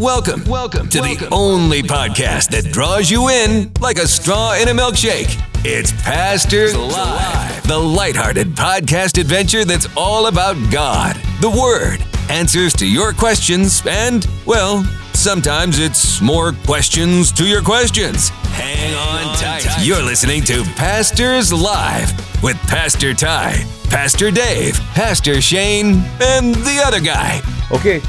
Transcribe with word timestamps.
Welcome, 0.00 0.42
welcome 0.46 0.88
to 0.88 1.02
the 1.02 1.28
only 1.30 1.82
podcast 1.82 2.48
that 2.52 2.72
draws 2.72 3.10
you 3.10 3.28
in 3.28 3.70
like 3.82 3.98
a 3.98 4.08
straw 4.08 4.54
in 4.54 4.68
a 4.68 4.70
milkshake. 4.70 5.38
It's 5.62 5.92
Pastors 5.92 6.74
Live, 6.74 7.66
the 7.68 7.78
lighthearted 7.78 8.54
podcast 8.56 9.20
adventure 9.20 9.66
that's 9.66 9.86
all 9.98 10.28
about 10.28 10.56
God, 10.72 11.16
the 11.42 11.50
Word, 11.50 12.02
answers 12.30 12.72
to 12.76 12.86
your 12.86 13.12
questions, 13.12 13.82
and, 13.86 14.26
well, 14.46 14.84
sometimes 15.12 15.78
it's 15.78 16.22
more 16.22 16.52
questions 16.64 17.30
to 17.32 17.46
your 17.46 17.60
questions. 17.60 18.30
Hang 18.54 18.94
on 18.94 19.36
tight. 19.36 19.66
You're 19.82 20.02
listening 20.02 20.42
to 20.44 20.64
Pastors 20.76 21.52
Live 21.52 22.10
with 22.42 22.56
Pastor 22.68 23.12
Ty, 23.12 23.66
Pastor 23.90 24.30
Dave, 24.30 24.80
Pastor 24.94 25.42
Shane, 25.42 26.02
and 26.22 26.54
the 26.54 26.82
other 26.86 27.00
guy. 27.00 27.42
Okay, 27.70 28.00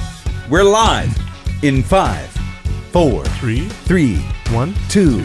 we're 0.49 0.63
live 0.63 1.20
in 1.61 1.83
five, 1.83 2.27
four, 2.91 3.23
Three, 3.41 3.70
three, 3.85 4.17
one, 4.51 4.73
two. 4.89 5.20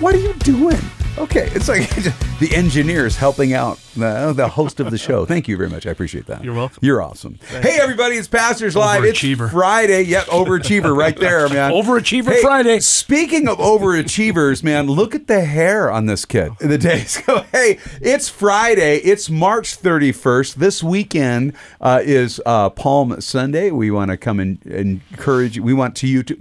What 0.00 0.14
are 0.14 0.18
you 0.18 0.34
doing? 0.34 0.78
Okay, 1.18 1.48
it's 1.54 1.66
like 1.66 1.88
the 2.40 2.50
engineers 2.54 3.16
helping 3.16 3.54
out 3.54 3.78
the, 3.96 4.34
the 4.36 4.48
host 4.48 4.80
of 4.80 4.90
the 4.90 4.98
show. 4.98 5.24
Thank 5.26 5.48
you 5.48 5.56
very 5.56 5.70
much. 5.70 5.86
I 5.86 5.90
appreciate 5.90 6.26
that. 6.26 6.44
You're 6.44 6.52
welcome. 6.52 6.78
You're 6.82 7.00
awesome. 7.00 7.38
Hey, 7.48 7.78
everybody, 7.80 8.16
it's 8.16 8.28
Pastors 8.28 8.76
Live. 8.76 9.02
It's 9.02 9.18
Friday. 9.50 10.02
Yep, 10.02 10.26
overachiever 10.26 10.94
right 10.94 11.16
there, 11.16 11.48
man. 11.48 11.72
Overachiever 11.72 12.32
Hey, 12.32 12.42
Friday. 12.42 12.80
Speaking 12.80 13.48
of 13.48 13.56
overachievers, 13.56 14.62
man, 14.62 14.88
look 14.88 15.14
at 15.14 15.26
the 15.26 15.40
hair 15.46 15.90
on 15.90 16.04
this 16.04 16.26
kid. 16.26 16.52
The 16.60 16.76
days 16.76 17.16
go, 17.22 17.46
hey, 17.50 17.78
it's 18.02 18.28
Friday. 18.28 18.98
It's 18.98 19.30
March 19.30 19.80
31st. 19.80 20.56
This 20.56 20.82
weekend 20.82 21.54
uh, 21.80 22.02
is 22.04 22.42
uh, 22.44 22.68
Palm 22.68 23.22
Sunday. 23.22 23.70
We 23.70 23.90
want 23.90 24.10
to 24.10 24.18
come 24.18 24.38
and 24.38 24.64
encourage 24.66 25.56
you. 25.56 25.62
We 25.62 25.72
want 25.72 25.96
to 25.96 26.06
you 26.06 26.22
to. 26.24 26.36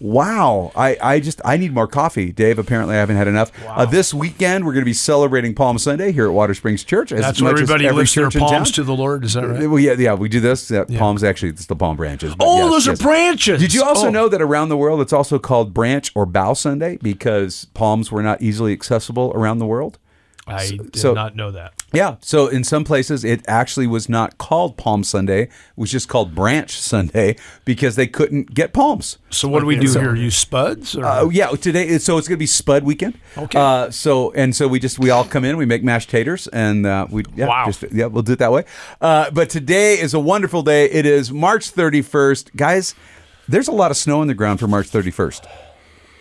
Wow, 0.00 0.70
I, 0.76 0.96
I 1.02 1.20
just 1.20 1.40
I 1.44 1.56
need 1.56 1.74
more 1.74 1.88
coffee, 1.88 2.30
Dave. 2.30 2.58
Apparently, 2.58 2.94
I 2.94 2.98
haven't 2.98 3.16
had 3.16 3.26
enough. 3.26 3.50
Uh, 3.66 3.84
this 3.84 4.14
weekend, 4.14 4.64
we're 4.64 4.72
going 4.72 4.82
to 4.82 4.88
be 4.88 4.92
celebrating 4.92 5.54
Palm 5.54 5.76
Sunday 5.76 6.12
here 6.12 6.26
at 6.26 6.32
Watersprings 6.32 6.86
Church. 6.86 7.10
As 7.10 7.20
That's 7.20 7.42
where 7.42 7.50
everybody 7.50 7.86
every 7.86 7.98
lifts 7.98 8.14
their 8.14 8.30
palms 8.30 8.70
to 8.72 8.84
the 8.84 8.94
Lord. 8.94 9.24
Is 9.24 9.34
that 9.34 9.46
right? 9.48 9.68
Well, 9.68 9.80
yeah, 9.80 9.94
yeah, 9.94 10.14
we 10.14 10.28
do 10.28 10.38
this. 10.38 10.70
Yeah, 10.70 10.84
Palms 10.96 11.24
actually, 11.24 11.48
it's 11.50 11.66
the 11.66 11.74
palm 11.74 11.96
branches. 11.96 12.34
Oh, 12.38 12.58
yes, 12.58 12.70
those 12.70 12.86
yes. 12.86 13.00
are 13.00 13.02
branches. 13.02 13.60
Did 13.60 13.74
you 13.74 13.82
also 13.82 14.06
Oh. 14.06 14.10
know 14.10 14.28
that 14.28 14.40
around 14.40 14.68
the 14.68 14.76
world 14.76 15.00
it's 15.00 15.12
also 15.12 15.38
called 15.40 15.74
Branch 15.74 16.10
or 16.14 16.26
Bough 16.26 16.54
Sunday 16.54 16.96
because 17.02 17.66
palms 17.74 18.12
were 18.12 18.22
not 18.22 18.40
easily 18.40 18.72
accessible 18.72 19.32
around 19.34 19.58
the 19.58 19.66
world? 19.66 19.98
I 20.50 20.68
did 20.70 20.96
so- 20.96 21.14
not 21.14 21.36
know 21.36 21.50
that. 21.52 21.72
Yeah. 21.92 22.16
So 22.20 22.48
in 22.48 22.64
some 22.64 22.84
places 22.84 23.24
it 23.24 23.40
actually 23.48 23.86
was 23.86 24.10
not 24.10 24.36
called 24.36 24.76
Palm 24.76 25.02
Sunday; 25.04 25.42
it 25.44 25.50
was 25.74 25.90
just 25.90 26.06
called 26.06 26.34
Branch 26.34 26.70
Sunday 26.70 27.36
because 27.64 27.96
they 27.96 28.06
couldn't 28.06 28.52
get 28.52 28.74
palms. 28.74 29.16
So 29.30 29.48
what 29.48 29.60
do 29.60 29.66
we 29.66 29.76
do 29.76 29.90
here? 29.90 30.14
Use 30.14 30.36
spuds? 30.36 30.94
Or? 30.94 31.04
Uh, 31.06 31.28
yeah, 31.30 31.46
today. 31.48 31.96
So 31.98 32.18
it's 32.18 32.28
going 32.28 32.36
to 32.36 32.38
be 32.38 32.46
Spud 32.46 32.84
weekend. 32.84 33.18
Okay. 33.38 33.58
Uh, 33.58 33.90
so 33.90 34.32
and 34.32 34.54
so 34.54 34.68
we 34.68 34.78
just 34.80 34.98
we 34.98 35.08
all 35.08 35.24
come 35.24 35.44
in, 35.46 35.56
we 35.56 35.64
make 35.64 35.82
mashed 35.82 36.10
taters, 36.10 36.46
and 36.48 36.84
uh, 36.84 37.06
we 37.10 37.22
yeah, 37.34 37.46
Wow. 37.46 37.64
just, 37.66 37.82
yeah, 37.90 38.04
we'll 38.06 38.22
do 38.22 38.32
it 38.32 38.38
that 38.40 38.52
way. 38.52 38.64
Uh, 39.00 39.30
but 39.30 39.48
today 39.48 39.98
is 39.98 40.12
a 40.12 40.20
wonderful 40.20 40.62
day. 40.62 40.90
It 40.90 41.06
is 41.06 41.32
March 41.32 41.70
thirty 41.70 42.02
first, 42.02 42.54
guys. 42.54 42.94
There's 43.48 43.68
a 43.68 43.72
lot 43.72 43.90
of 43.90 43.96
snow 43.96 44.20
on 44.20 44.26
the 44.26 44.34
ground 44.34 44.60
for 44.60 44.68
March 44.68 44.88
thirty 44.88 45.10
first. 45.10 45.46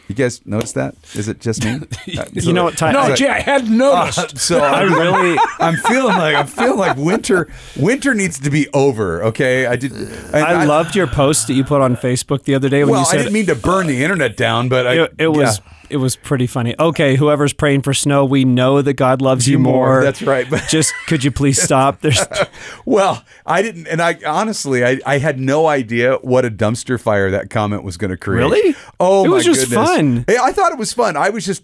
You 0.07 0.15
guys 0.15 0.45
notice 0.45 0.71
that? 0.73 0.95
Is 1.15 1.27
it 1.27 1.41
just 1.41 1.63
me? 1.65 1.79
Uh, 2.17 2.23
You 2.33 2.53
know 2.53 2.63
what, 2.63 2.77
Ty? 2.77 2.93
no, 2.93 3.01
I, 3.01 3.15
Jay, 3.15 3.27
I 3.27 3.41
hadn't 3.41 3.75
noticed. 3.77 4.17
Uh, 4.17 4.27
so 4.37 4.59
I 4.59 4.83
I'm, 4.83 4.93
really, 4.93 5.37
I'm 5.59 5.75
feeling 5.75 6.17
like 6.17 6.35
I'm 6.35 6.47
feeling 6.47 6.77
like 6.77 6.95
winter. 6.97 7.49
Winter 7.77 8.13
needs 8.13 8.39
to 8.39 8.49
be 8.49 8.69
over. 8.73 9.21
Okay, 9.23 9.65
I 9.65 9.75
did. 9.75 9.91
and 9.91 10.35
I 10.35 10.63
loved 10.63 10.95
your 10.95 11.07
post 11.07 11.47
that 11.47 11.53
you 11.53 11.63
put 11.65 11.81
on 11.81 11.97
Facebook 11.97 12.43
the 12.43 12.55
other 12.55 12.69
day 12.69 12.83
when 12.85 12.91
Well, 12.91 13.01
you 13.01 13.05
said. 13.05 13.15
I 13.19 13.23
didn't 13.23 13.33
mean 13.33 13.45
to 13.47 13.55
burn 13.55 13.87
the 13.87 14.01
internet 14.03 14.37
down, 14.37 14.69
but 14.69 14.87
I, 14.87 15.03
it, 15.03 15.13
it 15.19 15.27
was 15.27 15.59
yeah. 15.59 15.73
It 15.89 15.97
was 15.97 16.15
pretty 16.15 16.47
funny. 16.47 16.75
Okay, 16.79 17.15
whoever's 17.15 17.53
praying 17.53 17.81
for 17.81 17.93
snow, 17.93 18.25
we 18.25 18.45
know 18.45 18.81
that 18.81 18.93
God 18.93 19.21
loves 19.21 19.47
you, 19.47 19.53
You 19.53 19.59
more, 19.59 19.87
more. 19.87 20.03
that's 20.03 20.21
right, 20.21 20.49
but- 20.49 20.65
just 20.69 20.93
could 21.07 21.23
you 21.23 21.31
please 21.31 21.61
stop? 21.61 22.01
There's 22.01 22.23
Well, 22.85 23.23
I 23.45 23.61
didn't, 23.61 23.87
and 23.87 24.01
I 24.01 24.17
honestly, 24.25 24.83
I, 24.85 24.99
I 25.05 25.17
had 25.19 25.39
no 25.39 25.67
idea 25.67 26.15
what 26.17 26.45
a 26.45 26.51
dumpster 26.51 26.99
fire 26.99 27.31
that 27.31 27.49
comment 27.49 27.83
was 27.83 27.97
going 27.97 28.11
to 28.11 28.17
create. 28.17 28.39
Really? 28.39 28.75
Oh, 28.99 29.25
It 29.25 29.29
was 29.29 29.45
just 29.45 29.69
goodness. 29.69 29.89
fun. 29.89 30.25
I 30.27 30.51
thought 30.51 30.71
it 30.71 30.77
was 30.77 30.93
fun. 30.93 31.15
I 31.17 31.29
was 31.29 31.45
just, 31.45 31.63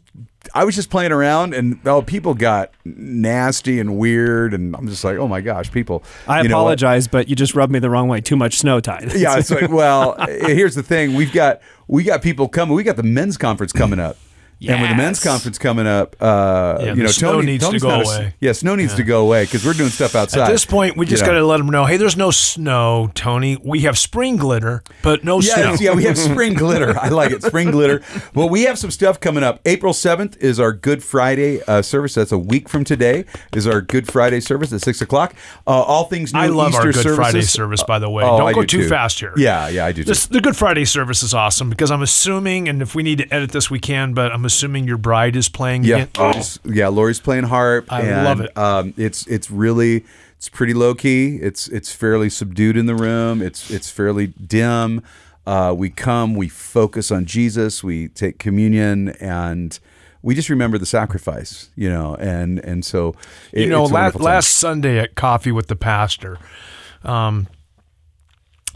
I 0.55 0.65
was 0.65 0.75
just 0.75 0.89
playing 0.89 1.11
around, 1.11 1.53
and 1.55 1.79
oh, 1.85 2.03
people 2.03 2.35
got 2.35 2.71
nasty 2.85 3.79
and 3.79 3.97
weird, 3.97 4.53
and 4.53 4.75
I'm 4.75 4.87
just 4.87 5.03
like, 5.03 5.17
oh 5.17 5.27
my 5.27 5.41
gosh, 5.41 5.71
people. 5.71 6.03
I 6.27 6.41
you 6.41 6.49
know 6.49 6.57
apologize, 6.57 7.07
but 7.07 7.27
you 7.27 7.35
just 7.35 7.55
rubbed 7.55 7.73
me 7.73 7.79
the 7.79 7.89
wrong 7.89 8.07
way. 8.07 8.21
Too 8.21 8.35
much 8.35 8.59
snow 8.59 8.79
tide. 8.79 9.13
Yeah, 9.15 9.37
it's 9.37 9.49
like, 9.49 9.69
well, 9.69 10.15
here's 10.27 10.75
the 10.75 10.83
thing: 10.83 11.15
we've 11.15 11.33
got 11.33 11.61
we 11.87 12.03
got 12.03 12.21
people 12.21 12.47
coming. 12.47 12.75
We 12.75 12.83
got 12.83 12.97
the 12.97 13.03
men's 13.03 13.37
conference 13.37 13.73
coming 13.73 13.99
up. 13.99 14.17
And 14.71 14.81
with 14.81 14.89
the 14.91 14.95
men's 14.95 15.21
conference 15.23 15.57
coming 15.57 15.87
up, 15.87 16.15
uh, 16.21 16.77
Yeah, 16.79 16.93
you 16.93 17.03
know, 17.03 17.07
snow 17.09 17.33
Tony 17.33 17.45
needs 17.47 17.67
to 17.69 17.79
go 17.79 17.89
not 17.89 18.01
a- 18.01 18.03
away. 18.05 18.33
yeah, 18.39 18.51
snow 18.53 18.75
needs 18.75 18.93
to 18.95 19.03
go 19.03 19.21
away 19.21 19.43
because 19.43 19.65
we're 19.65 19.73
doing 19.73 19.89
stuff 19.89 20.15
outside. 20.15 20.41
At 20.43 20.51
this 20.51 20.65
point, 20.65 20.95
we 20.97 21.05
just 21.05 21.25
got 21.25 21.33
to 21.33 21.45
let 21.45 21.57
them 21.57 21.67
know, 21.67 21.85
hey, 21.85 21.97
there's 21.97 22.15
no 22.17 22.31
snow, 22.31 23.11
Tony. 23.15 23.57
We 23.63 23.81
have 23.81 23.97
spring 23.97 24.37
glitter, 24.37 24.83
but 25.01 25.23
no 25.23 25.39
Yeah, 25.41 25.55
snow. 25.55 25.75
yeah, 25.79 25.93
we 25.95 26.03
have 26.05 26.17
spring 26.31 26.53
glitter. 26.53 26.97
I 26.99 27.09
like 27.09 27.31
it, 27.31 27.43
spring 27.43 27.71
glitter. 27.71 28.01
Well, 28.33 28.49
we 28.49 28.63
have 28.63 28.77
some 28.79 28.91
stuff 28.91 29.19
coming 29.19 29.43
up. 29.43 29.59
April 29.65 29.93
seventh 29.93 30.37
is 30.37 30.59
our 30.59 30.71
Good 30.71 31.03
Friday 31.03 31.61
uh, 31.63 31.81
service. 31.81 32.13
That's 32.13 32.31
a 32.31 32.37
week 32.37 32.69
from 32.69 32.83
today. 32.83 33.25
Is 33.53 33.67
our 33.67 33.81
Good 33.81 34.07
Friday 34.11 34.39
service 34.39 34.71
at 34.71 34.81
six 34.81 35.01
o'clock. 35.01 35.33
Uh, 35.67 35.71
all 35.71 36.05
things 36.05 36.33
new. 36.33 36.39
I 36.39 36.47
love 36.47 36.69
Easter 36.69 36.79
our 36.79 36.85
Good 36.87 36.95
services. 36.95 37.15
Friday 37.17 37.41
service, 37.41 37.83
by 37.83 37.99
the 37.99 38.09
way. 38.09 38.23
Oh, 38.23 38.37
Don't 38.39 38.47
I 38.47 38.53
go 38.53 38.61
do 38.61 38.83
too 38.83 38.89
fast 38.89 39.19
here. 39.19 39.33
Yeah, 39.37 39.67
yeah, 39.67 39.85
I 39.85 39.91
do. 39.91 40.03
Too. 40.03 40.09
This, 40.09 40.25
the 40.27 40.41
Good 40.41 40.55
Friday 40.55 40.85
service 40.85 41.21
is 41.23 41.33
awesome 41.33 41.69
because 41.69 41.91
I'm 41.91 42.01
assuming, 42.01 42.67
and 42.69 42.81
if 42.81 42.95
we 42.95 43.03
need 43.03 43.17
to 43.19 43.33
edit 43.33 43.51
this, 43.51 43.69
we 43.69 43.79
can. 43.79 44.13
But 44.13 44.31
I'm 44.31 44.45
assuming 44.45 44.52
your 44.61 44.97
bride 44.97 45.35
is 45.35 45.49
playing 45.49 45.83
Yeah, 45.83 45.95
again. 45.97 46.09
Lori's, 46.17 46.59
yeah. 46.65 46.87
Lori's 46.89 47.19
playing 47.19 47.45
harp. 47.45 47.91
I 47.91 48.01
and, 48.01 48.23
love 48.25 48.41
it. 48.41 48.57
Um, 48.57 48.93
it's 48.97 49.25
it's 49.27 49.49
really 49.51 50.05
it's 50.37 50.49
pretty 50.49 50.73
low 50.73 50.93
key. 50.95 51.37
It's 51.41 51.67
it's 51.69 51.91
fairly 51.93 52.29
subdued 52.29 52.77
in 52.77 52.85
the 52.85 52.95
room. 52.95 53.41
It's 53.41 53.69
it's 53.71 53.89
fairly 53.89 54.27
dim. 54.27 55.01
Uh, 55.45 55.73
we 55.77 55.89
come, 55.89 56.35
we 56.35 56.47
focus 56.47 57.11
on 57.11 57.25
Jesus. 57.25 57.83
We 57.83 58.07
take 58.09 58.39
communion 58.39 59.09
and. 59.19 59.79
We 60.25 60.35
just 60.35 60.47
remember 60.49 60.77
the 60.77 60.85
sacrifice, 60.85 61.69
you 61.75 61.89
know, 61.89 62.15
and 62.15 62.57
and 62.59 62.85
so 62.85 63.13
it- 63.51 63.63
you 63.63 63.69
know, 63.69 63.81
it's 63.83 63.91
a 63.91 63.93
la- 63.93 64.07
last 64.15 64.51
Sunday 64.53 64.97
at 64.97 65.15
Coffee 65.15 65.51
with 65.51 65.67
the 65.67 65.75
Pastor, 65.75 66.37
um, 67.03 67.47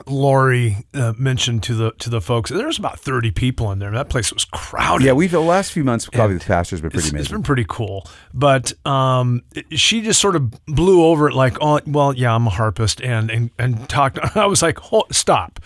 Lori 0.06 0.78
uh, 0.94 1.14
mentioned 1.18 1.64
to 1.64 1.74
the 1.74 1.92
to 2.00 2.10
the 2.10 2.22
folks 2.22 2.50
there 2.52 2.68
was 2.68 2.78
about 2.78 3.00
thirty 3.00 3.32
people 3.32 3.72
in 3.72 3.80
there. 3.80 3.92
That 3.92 4.10
place 4.10 4.32
was 4.32 4.46
crowded. 4.46 5.06
yeah, 5.06 5.14
we've 5.14 5.32
the 5.32 5.40
last 5.40 5.72
few 5.72 5.84
months 5.84 6.08
probably 6.08 6.38
the 6.38 6.46
pastor's 6.46 6.82
been 6.82 6.92
pretty 6.92 7.00
it's, 7.00 7.08
it's 7.08 7.14
amazing. 7.14 7.36
been 7.38 7.44
pretty 7.44 7.66
cool. 7.68 8.08
But 8.34 8.74
um, 8.86 9.42
it- 9.56 9.80
she 9.80 10.02
just 10.02 10.22
sort 10.22 10.36
of 10.36 10.52
blew 10.66 11.04
over 11.04 11.28
it 11.28 11.34
like, 11.34 11.58
oh, 11.62 11.80
well, 11.88 12.14
yeah, 12.14 12.34
I'm 12.34 12.48
a 12.48 12.52
harpist, 12.52 13.02
and 13.02 13.30
and 13.32 13.50
and 13.58 13.90
talked. 13.90 14.20
I 14.38 14.46
was 14.46 14.62
like, 14.62 14.78
Hold, 14.80 15.14
stop. 15.16 15.60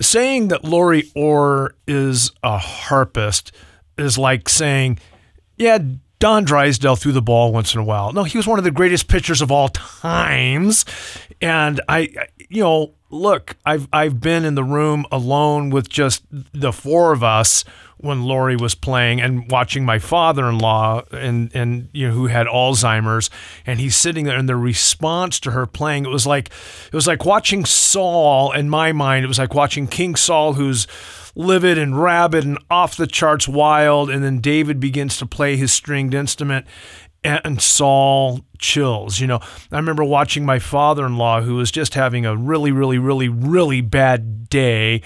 Saying 0.00 0.48
that 0.48 0.64
Lori 0.64 1.10
Orr 1.14 1.74
is 1.86 2.32
a 2.42 2.58
harpist 2.58 3.52
is 3.98 4.18
like 4.18 4.48
saying, 4.48 4.98
yeah, 5.56 5.78
Don 6.22 6.44
Drysdale 6.44 6.94
threw 6.94 7.10
the 7.10 7.20
ball 7.20 7.52
once 7.52 7.74
in 7.74 7.80
a 7.80 7.84
while. 7.84 8.12
No, 8.12 8.22
he 8.22 8.38
was 8.38 8.46
one 8.46 8.56
of 8.56 8.62
the 8.64 8.70
greatest 8.70 9.08
pitchers 9.08 9.42
of 9.42 9.50
all 9.50 9.68
times. 9.68 10.84
And 11.40 11.80
I, 11.88 12.14
you 12.48 12.62
know, 12.62 12.94
look, 13.10 13.56
I've 13.66 13.88
I've 13.92 14.20
been 14.20 14.44
in 14.44 14.54
the 14.54 14.62
room 14.62 15.04
alone 15.10 15.70
with 15.70 15.88
just 15.88 16.22
the 16.30 16.72
four 16.72 17.12
of 17.12 17.24
us 17.24 17.64
when 17.96 18.22
Lori 18.22 18.54
was 18.54 18.76
playing 18.76 19.20
and 19.20 19.50
watching 19.50 19.84
my 19.84 19.98
father-in-law 19.98 21.02
and 21.10 21.50
and 21.56 21.88
you 21.92 22.06
know 22.06 22.14
who 22.14 22.28
had 22.28 22.46
Alzheimer's 22.46 23.28
and 23.66 23.80
he's 23.80 23.96
sitting 23.96 24.24
there 24.24 24.38
and 24.38 24.48
the 24.48 24.54
response 24.54 25.40
to 25.40 25.50
her 25.50 25.66
playing 25.66 26.04
it 26.04 26.08
was 26.10 26.26
like 26.26 26.50
it 26.86 26.94
was 26.94 27.08
like 27.08 27.24
watching 27.24 27.64
Saul 27.64 28.52
in 28.52 28.68
my 28.68 28.92
mind 28.92 29.24
it 29.24 29.28
was 29.28 29.40
like 29.40 29.54
watching 29.54 29.88
King 29.88 30.14
Saul 30.14 30.52
who's 30.52 30.86
livid 31.34 31.78
and 31.78 32.00
rabid 32.00 32.44
and 32.44 32.58
off 32.70 32.96
the 32.96 33.06
charts 33.06 33.48
wild 33.48 34.10
and 34.10 34.22
then 34.22 34.40
David 34.40 34.78
begins 34.78 35.16
to 35.18 35.26
play 35.26 35.56
his 35.56 35.72
stringed 35.72 36.14
instrument 36.14 36.66
and 37.24 37.62
Saul 37.62 38.40
chills. 38.58 39.20
You 39.20 39.28
know, 39.28 39.40
I 39.70 39.76
remember 39.76 40.04
watching 40.04 40.44
my 40.44 40.58
father 40.58 41.06
in 41.06 41.16
law 41.16 41.40
who 41.40 41.56
was 41.56 41.70
just 41.70 41.94
having 41.94 42.26
a 42.26 42.36
really, 42.36 42.72
really, 42.72 42.98
really, 42.98 43.28
really 43.28 43.80
bad 43.80 44.48
day. 44.48 45.02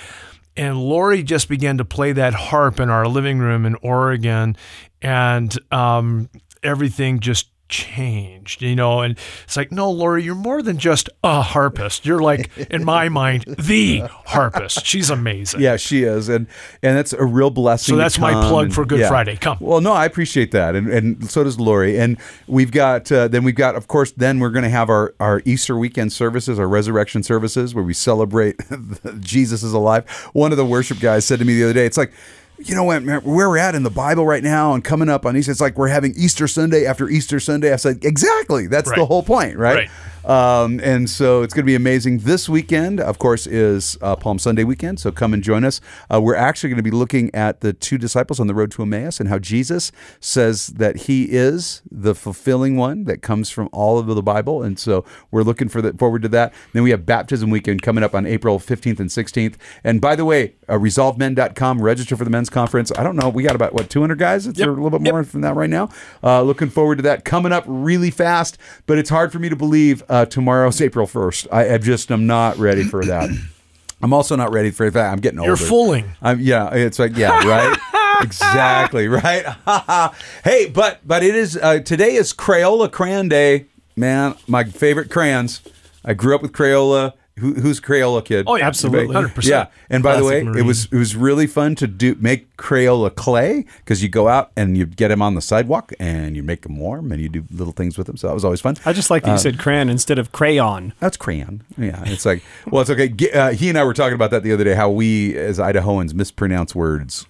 And 0.56 0.81
Lori 0.81 1.23
just 1.23 1.49
began 1.49 1.76
to 1.78 1.84
play 1.84 2.12
that 2.12 2.32
harp 2.32 2.81
in 2.81 2.88
our 2.88 3.06
living 3.06 3.38
room 3.38 3.67
in 3.67 3.75
Oregon. 3.82 4.56
And 5.02 5.55
um, 5.70 6.31
everything 6.62 7.20
just 7.20 7.50
changed, 7.68 8.62
you 8.62 8.76
know, 8.76 9.00
and 9.00 9.18
it's 9.44 9.56
like, 9.56 9.72
no, 9.72 9.90
Lori, 9.90 10.22
you're 10.22 10.34
more 10.34 10.62
than 10.62 10.78
just 10.78 11.08
a 11.24 11.42
harpist. 11.42 12.06
You're 12.06 12.20
like, 12.20 12.50
in 12.70 12.84
my 12.84 13.08
mind, 13.10 13.44
the 13.58 14.00
harpist. 14.26 14.84
She's 14.86 15.10
amazing. 15.10 15.60
Yeah, 15.60 15.76
she 15.76 16.04
is, 16.04 16.28
and 16.28 16.46
and 16.82 16.96
that's 16.96 17.12
a 17.12 17.24
real 17.24 17.50
blessing. 17.50 17.92
So 17.94 17.96
that's 17.96 18.18
my 18.18 18.32
plug 18.32 18.66
and- 18.66 18.74
for 18.74 18.84
Good 18.84 19.00
yeah. 19.00 19.08
Friday. 19.08 19.36
Come. 19.36 19.58
Well, 19.60 19.80
no, 19.80 19.92
I 19.92 20.04
appreciate 20.04 20.50
that, 20.52 20.74
and 20.76 20.88
and 20.88 21.30
so 21.30 21.44
does 21.44 21.58
Lori. 21.58 21.98
And 21.98 22.18
we've 22.46 22.70
got 22.72 23.10
uh, 23.10 23.28
then 23.28 23.44
we've 23.44 23.54
got, 23.54 23.74
of 23.74 23.88
course, 23.88 24.12
then 24.12 24.38
we're 24.38 24.50
going 24.50 24.64
to 24.64 24.68
have 24.70 24.88
our 24.90 25.14
our 25.20 25.42
Easter 25.44 25.76
weekend 25.76 26.12
services, 26.12 26.58
our 26.58 26.68
resurrection 26.68 27.22
services, 27.22 27.74
where 27.74 27.84
we 27.84 27.94
celebrate 27.94 28.60
Jesus 29.20 29.62
is 29.62 29.72
alive. 29.72 30.08
One 30.32 30.52
of 30.52 30.58
the 30.58 30.66
worship 30.66 31.00
guys 31.00 31.24
said 31.24 31.38
to 31.40 31.44
me 31.44 31.54
the 31.54 31.64
other 31.64 31.72
day, 31.74 31.86
it's 31.86 31.96
like. 31.98 32.12
You 32.58 32.74
know 32.74 32.84
what, 32.84 33.02
where 33.02 33.48
we're 33.48 33.58
at 33.58 33.74
in 33.74 33.82
the 33.82 33.90
Bible 33.90 34.26
right 34.26 34.42
now 34.42 34.72
and 34.72 34.82
coming 34.82 35.08
up 35.08 35.26
on 35.26 35.36
Easter, 35.36 35.50
it's 35.50 35.60
like 35.60 35.76
we're 35.76 35.88
having 35.88 36.14
Easter 36.16 36.48
Sunday 36.48 36.86
after 36.86 37.08
Easter 37.08 37.38
Sunday. 37.38 37.72
I 37.72 37.76
said, 37.76 38.04
exactly. 38.04 38.66
That's 38.66 38.90
the 38.90 39.04
whole 39.04 39.22
point, 39.22 39.56
right? 39.56 39.76
right? 39.76 39.90
Um, 40.26 40.81
and 40.82 41.08
so 41.08 41.43
it's 41.43 41.55
going 41.55 41.62
to 41.62 41.67
be 41.67 41.76
amazing. 41.76 42.19
This 42.19 42.49
weekend, 42.49 42.99
of 42.99 43.19
course, 43.20 43.46
is 43.46 43.96
uh, 44.02 44.17
Palm 44.17 44.38
Sunday 44.40 44.64
weekend. 44.64 44.99
So 44.99 45.12
come 45.12 45.32
and 45.32 45.40
join 45.43 45.64
us. 45.64 45.81
Uh, 46.12 46.20
we're 46.20 46.34
actually 46.34 46.70
going 46.70 46.78
to 46.78 46.82
be 46.82 46.90
looking 46.90 47.32
at 47.32 47.61
the 47.61 47.73
two 47.73 47.96
disciples 47.96 48.40
on 48.40 48.49
the 48.49 48.55
road 48.55 48.73
to 48.73 48.82
Emmaus 48.82 49.20
and 49.20 49.28
how 49.28 49.38
Jesus 49.38 49.93
says 50.19 50.67
that 50.69 50.96
he 51.02 51.25
is 51.25 51.82
the 51.90 52.12
fulfilling 52.14 52.76
one 52.76 53.05
that 53.05 53.23
comes 53.23 53.50
from 53.50 53.69
all 53.73 53.99
of 54.00 54.06
the 54.06 54.23
Bible. 54.23 54.64
And 54.64 54.78
so 54.78 55.05
we're 55.31 55.44
looking 55.44 55.69
for 55.69 55.81
the, 55.81 55.93
forward 55.93 56.23
to 56.23 56.28
that. 56.31 56.52
Then 56.73 56.82
we 56.82 56.90
have 56.90 57.06
baptism 57.06 57.49
weekend 57.50 57.82
coming 57.82 58.02
up 58.02 58.14
on 58.14 58.26
April 58.26 58.58
15th 58.58 58.99
and 58.99 59.08
16th. 59.08 59.55
And 59.84 60.00
by 60.00 60.17
the 60.17 60.25
way, 60.25 60.55
uh, 60.69 60.75
resolvemen.com, 60.75 61.81
register 61.81 62.17
for 62.17 62.25
the 62.25 62.31
men's 62.31 62.50
conference. 62.50 62.90
I 62.99 63.05
don't 63.05 63.14
know. 63.14 63.28
We 63.28 63.44
got 63.44 63.55
about, 63.55 63.75
what, 63.75 63.90
200 63.90 64.19
guys? 64.19 64.49
It's 64.49 64.58
Yep. 64.58 64.69
a 64.69 64.70
little 64.73 64.90
bit 64.99 65.02
more 65.02 65.23
from 65.23 65.43
that 65.43 65.55
right 65.55 65.70
now. 65.70 65.88
Uh, 66.25 66.43
looking 66.43 66.69
forward 66.69 66.96
to 66.96 67.02
that 67.02 67.25
coming 67.25 67.52
up 67.52 67.62
really 67.69 68.11
fast, 68.11 68.58
but 68.87 68.99
it's 68.99 69.11
hard 69.11 69.31
for 69.31 69.38
me 69.38 69.49
to 69.49 69.56
believe 69.56 70.02
uh, 70.08 70.15
tomorrow's 70.24 70.80
April 70.80 71.06
1st. 71.06 71.48
I, 71.52 71.74
I 71.74 71.78
just 71.78 72.10
am 72.10 72.26
not 72.26 72.56
ready 72.58 72.84
for 72.84 73.04
that. 73.04 73.30
I'm 74.02 74.12
also 74.12 74.36
not 74.36 74.52
ready 74.52 74.70
for 74.70 74.90
that. 74.90 75.12
I'm 75.12 75.20
getting 75.20 75.38
older. 75.38 75.50
You're 75.50 75.56
fooling. 75.56 76.12
I'm, 76.20 76.40
yeah, 76.40 76.74
it's 76.74 76.98
like 76.98 77.16
yeah, 77.16 77.46
right. 77.46 77.78
exactly 78.22 79.08
right. 79.08 79.44
hey, 80.44 80.68
but 80.68 81.00
but 81.06 81.22
it 81.22 81.34
is 81.34 81.56
uh, 81.56 81.80
today 81.80 82.14
is 82.14 82.32
Crayola 82.32 82.90
Crayon 82.90 83.28
Day. 83.28 83.66
Man, 83.96 84.34
my 84.46 84.64
favorite 84.64 85.10
crayons. 85.10 85.62
I 86.04 86.14
grew 86.14 86.34
up 86.34 86.42
with 86.42 86.52
Crayola. 86.52 87.14
Who, 87.38 87.52
who's 87.52 87.80
Crayola 87.80 88.24
kid? 88.24 88.46
Oh, 88.48 88.54
yeah, 88.56 88.66
Absolutely. 88.66 89.14
Hundred 89.14 89.34
percent. 89.34 89.68
Yeah, 89.70 89.84
and 89.94 90.02
by 90.02 90.16
the 90.16 90.24
way, 90.24 90.42
Classic 90.42 90.60
it 90.60 90.62
was 90.64 90.86
it 90.90 90.96
was 90.96 91.14
really 91.14 91.46
fun 91.46 91.74
to 91.74 91.86
do 91.86 92.14
make 92.18 92.56
Crayola 92.56 93.14
clay 93.14 93.66
because 93.78 94.02
you 94.02 94.08
go 94.08 94.26
out 94.28 94.52
and 94.56 94.74
you 94.78 94.86
get 94.86 95.08
them 95.08 95.20
on 95.20 95.34
the 95.34 95.42
sidewalk 95.42 95.92
and 96.00 96.34
you 96.34 96.42
make 96.42 96.62
them 96.62 96.78
warm 96.78 97.12
and 97.12 97.20
you 97.20 97.28
do 97.28 97.44
little 97.50 97.74
things 97.74 97.98
with 97.98 98.06
them. 98.06 98.16
So 98.16 98.28
that 98.28 98.32
was 98.34 98.42
always 98.42 98.62
fun. 98.62 98.76
I 98.86 98.94
just 98.94 99.10
like 99.10 99.24
that 99.24 99.32
you 99.32 99.38
said 99.38 99.58
crayon 99.58 99.90
instead 99.90 100.18
of 100.18 100.32
crayon. 100.32 100.94
That's 100.98 101.18
crayon. 101.18 101.62
Yeah, 101.76 102.02
it's 102.06 102.24
like 102.24 102.42
well, 102.70 102.80
it's 102.80 102.90
okay. 102.90 103.12
Uh, 103.34 103.52
he 103.52 103.68
and 103.68 103.76
I 103.76 103.84
were 103.84 103.92
talking 103.92 104.14
about 104.14 104.30
that 104.30 104.42
the 104.42 104.52
other 104.52 104.64
day. 104.64 104.74
How 104.74 104.88
we 104.88 105.36
as 105.36 105.58
Idahoans 105.58 106.14
mispronounce 106.14 106.74
words 106.74 107.26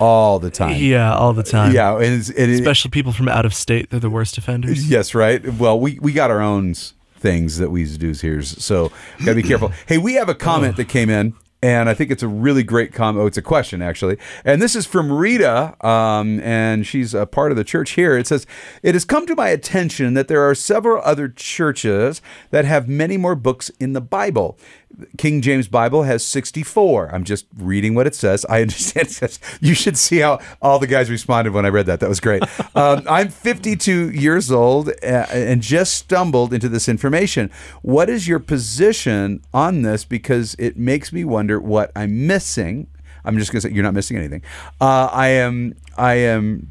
all 0.00 0.40
the 0.40 0.50
time. 0.50 0.74
Yeah, 0.80 1.14
all 1.14 1.32
the 1.32 1.44
time. 1.44 1.72
Yeah, 1.72 1.94
and 1.94 2.06
it's, 2.20 2.30
it, 2.30 2.48
Especially 2.50 2.90
people 2.90 3.12
from 3.12 3.28
out 3.28 3.46
of 3.46 3.54
state, 3.54 3.90
they're 3.90 4.00
the 4.00 4.10
worst 4.10 4.36
offenders. 4.36 4.90
Yes, 4.90 5.14
right. 5.14 5.46
Well, 5.54 5.78
we 5.78 6.00
we 6.00 6.12
got 6.12 6.32
our 6.32 6.40
own 6.40 6.70
s- 6.70 6.94
things 7.22 7.58
that 7.58 7.70
we 7.70 7.84
do 7.96 8.12
here, 8.12 8.42
so 8.42 8.92
gotta 9.20 9.36
be 9.36 9.42
careful. 9.42 9.72
hey, 9.86 9.96
we 9.98 10.14
have 10.14 10.28
a 10.28 10.34
comment 10.34 10.76
that 10.76 10.88
came 10.88 11.08
in. 11.08 11.34
And 11.62 11.88
I 11.88 11.94
think 11.94 12.10
it's 12.10 12.24
a 12.24 12.28
really 12.28 12.64
great 12.64 12.92
comment. 12.92 13.22
Oh, 13.22 13.26
it's 13.26 13.38
a 13.38 13.42
question, 13.42 13.82
actually. 13.82 14.18
And 14.44 14.60
this 14.60 14.74
is 14.74 14.84
from 14.84 15.12
Rita, 15.12 15.76
um, 15.86 16.40
and 16.40 16.84
she's 16.84 17.14
a 17.14 17.24
part 17.24 17.52
of 17.52 17.56
the 17.56 17.62
church 17.62 17.92
here. 17.92 18.18
It 18.18 18.26
says, 18.26 18.46
It 18.82 18.96
has 18.96 19.04
come 19.04 19.26
to 19.26 19.36
my 19.36 19.48
attention 19.48 20.14
that 20.14 20.26
there 20.26 20.42
are 20.42 20.56
several 20.56 21.00
other 21.04 21.28
churches 21.28 22.20
that 22.50 22.64
have 22.64 22.88
many 22.88 23.16
more 23.16 23.36
books 23.36 23.70
in 23.78 23.92
the 23.92 24.00
Bible. 24.00 24.58
King 25.18 25.40
James 25.40 25.68
Bible 25.68 26.02
has 26.02 26.24
64. 26.24 27.14
I'm 27.14 27.24
just 27.24 27.46
reading 27.56 27.94
what 27.94 28.06
it 28.06 28.14
says. 28.14 28.44
I 28.48 28.60
understand. 28.62 29.08
It 29.08 29.12
says, 29.12 29.40
you 29.60 29.74
should 29.74 29.96
see 29.96 30.18
how 30.18 30.40
all 30.60 30.78
the 30.78 30.86
guys 30.86 31.10
responded 31.10 31.52
when 31.52 31.64
I 31.64 31.68
read 31.68 31.86
that. 31.86 32.00
That 32.00 32.08
was 32.08 32.20
great. 32.20 32.42
Um, 32.74 33.02
I'm 33.08 33.28
52 33.28 34.10
years 34.10 34.50
old 34.50 34.88
uh, 34.88 35.26
and 35.30 35.60
just 35.60 35.94
stumbled 35.94 36.54
into 36.54 36.70
this 36.70 36.88
information. 36.88 37.50
What 37.82 38.08
is 38.08 38.26
your 38.26 38.38
position 38.38 39.42
on 39.52 39.82
this? 39.82 40.04
Because 40.04 40.54
it 40.58 40.78
makes 40.78 41.12
me 41.12 41.24
wonder 41.24 41.51
what 41.60 41.92
I'm 41.96 42.26
missing. 42.26 42.88
I'm 43.24 43.38
just 43.38 43.52
going 43.52 43.60
to 43.60 43.68
say 43.68 43.74
you're 43.74 43.84
not 43.84 43.94
missing 43.94 44.16
anything. 44.16 44.42
Uh, 44.80 45.08
I 45.12 45.28
am. 45.28 45.74
I 45.96 46.14
am 46.14 46.70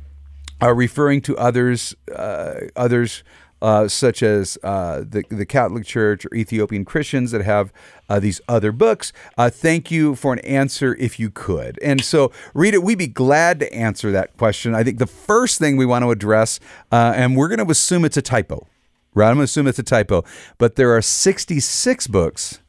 are 0.61 0.75
referring 0.75 1.21
to 1.21 1.37
others, 1.37 1.95
uh, 2.15 2.53
others 2.75 3.23
uh, 3.61 3.87
such 3.87 4.23
as 4.23 4.57
uh, 4.63 5.03
the 5.07 5.23
the 5.29 5.45
Catholic 5.45 5.85
Church 5.85 6.25
or 6.25 6.33
Ethiopian 6.33 6.83
Christians 6.83 7.31
that 7.31 7.43
have 7.43 7.71
uh, 8.09 8.19
these 8.19 8.41
other 8.47 8.71
books. 8.71 9.13
Uh, 9.37 9.49
thank 9.49 9.91
you 9.91 10.15
for 10.15 10.33
an 10.33 10.39
answer 10.39 10.95
if 10.95 11.19
you 11.19 11.29
could. 11.29 11.77
And 11.83 12.03
so, 12.03 12.31
Rita, 12.53 12.81
we'd 12.81 12.97
be 12.97 13.07
glad 13.07 13.59
to 13.59 13.71
answer 13.73 14.11
that 14.11 14.35
question. 14.37 14.73
I 14.73 14.83
think 14.83 14.97
the 14.97 15.07
first 15.07 15.59
thing 15.59 15.77
we 15.77 15.85
want 15.85 16.03
to 16.03 16.11
address, 16.11 16.59
uh, 16.91 17.13
and 17.15 17.35
we're 17.35 17.49
going 17.49 17.63
to 17.63 17.71
assume 17.71 18.03
it's 18.03 18.17
a 18.17 18.21
typo, 18.21 18.67
right? 19.13 19.29
I'm 19.29 19.35
going 19.35 19.41
to 19.41 19.51
assume 19.51 19.67
it's 19.67 19.79
a 19.79 19.83
typo, 19.83 20.23
but 20.57 20.75
there 20.75 20.95
are 20.95 21.01
66 21.01 22.07
books 22.07 22.60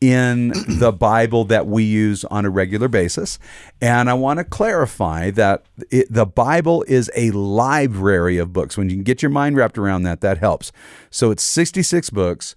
in 0.00 0.48
the 0.68 0.92
Bible 0.92 1.44
that 1.44 1.66
we 1.66 1.84
use 1.84 2.24
on 2.26 2.44
a 2.44 2.50
regular 2.50 2.88
basis. 2.88 3.38
And 3.80 4.08
I 4.08 4.14
want 4.14 4.38
to 4.38 4.44
clarify 4.44 5.30
that 5.32 5.66
it, 5.90 6.06
the 6.10 6.26
Bible 6.26 6.84
is 6.88 7.10
a 7.14 7.30
library 7.32 8.38
of 8.38 8.52
books. 8.52 8.76
When 8.76 8.88
you 8.88 8.96
can 8.96 9.04
get 9.04 9.22
your 9.22 9.30
mind 9.30 9.56
wrapped 9.56 9.78
around 9.78 10.02
that, 10.02 10.20
that 10.20 10.38
helps. 10.38 10.72
So 11.10 11.30
it's 11.30 11.42
66 11.42 12.10
books, 12.10 12.54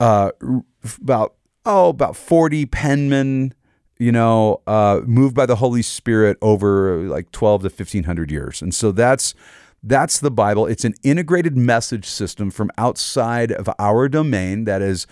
uh, 0.00 0.30
about, 1.00 1.34
oh, 1.64 1.88
about 1.90 2.16
40 2.16 2.66
penmen, 2.66 3.52
you 3.98 4.12
know, 4.12 4.62
uh, 4.66 5.00
moved 5.04 5.34
by 5.34 5.46
the 5.46 5.56
Holy 5.56 5.82
Spirit 5.82 6.38
over 6.40 7.02
like 7.08 7.32
12 7.32 7.62
to 7.62 7.68
1500 7.68 8.30
years. 8.30 8.62
And 8.62 8.74
so 8.74 8.92
that's 8.92 9.34
that's 9.82 10.18
the 10.18 10.30
Bible. 10.30 10.66
It's 10.66 10.84
an 10.84 10.94
integrated 11.02 11.56
message 11.56 12.06
system 12.06 12.50
from 12.50 12.70
outside 12.76 13.52
of 13.52 13.70
our 13.78 14.08
domain 14.08 14.64
that 14.64 14.82
is 14.82 15.06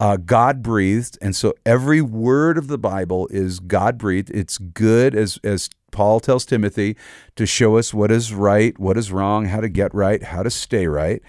uh, 0.00 0.16
God 0.16 0.62
breathed, 0.62 1.18
and 1.20 1.36
so 1.36 1.54
every 1.66 2.00
word 2.00 2.56
of 2.56 2.68
the 2.68 2.78
Bible 2.78 3.28
is 3.30 3.60
God 3.60 3.98
breathed. 3.98 4.30
It's 4.30 4.56
good, 4.56 5.14
as 5.14 5.38
as 5.44 5.68
Paul 5.92 6.20
tells 6.20 6.46
Timothy, 6.46 6.96
to 7.36 7.44
show 7.44 7.76
us 7.76 7.92
what 7.92 8.10
is 8.10 8.32
right, 8.32 8.78
what 8.78 8.96
is 8.96 9.12
wrong, 9.12 9.44
how 9.46 9.60
to 9.60 9.68
get 9.68 9.94
right, 9.94 10.22
how 10.22 10.42
to 10.42 10.50
stay 10.50 10.86
right. 10.86 11.20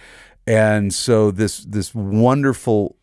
And 0.47 0.93
so 0.93 1.31
this 1.31 1.59
this 1.65 1.93
wonderful 1.93 2.95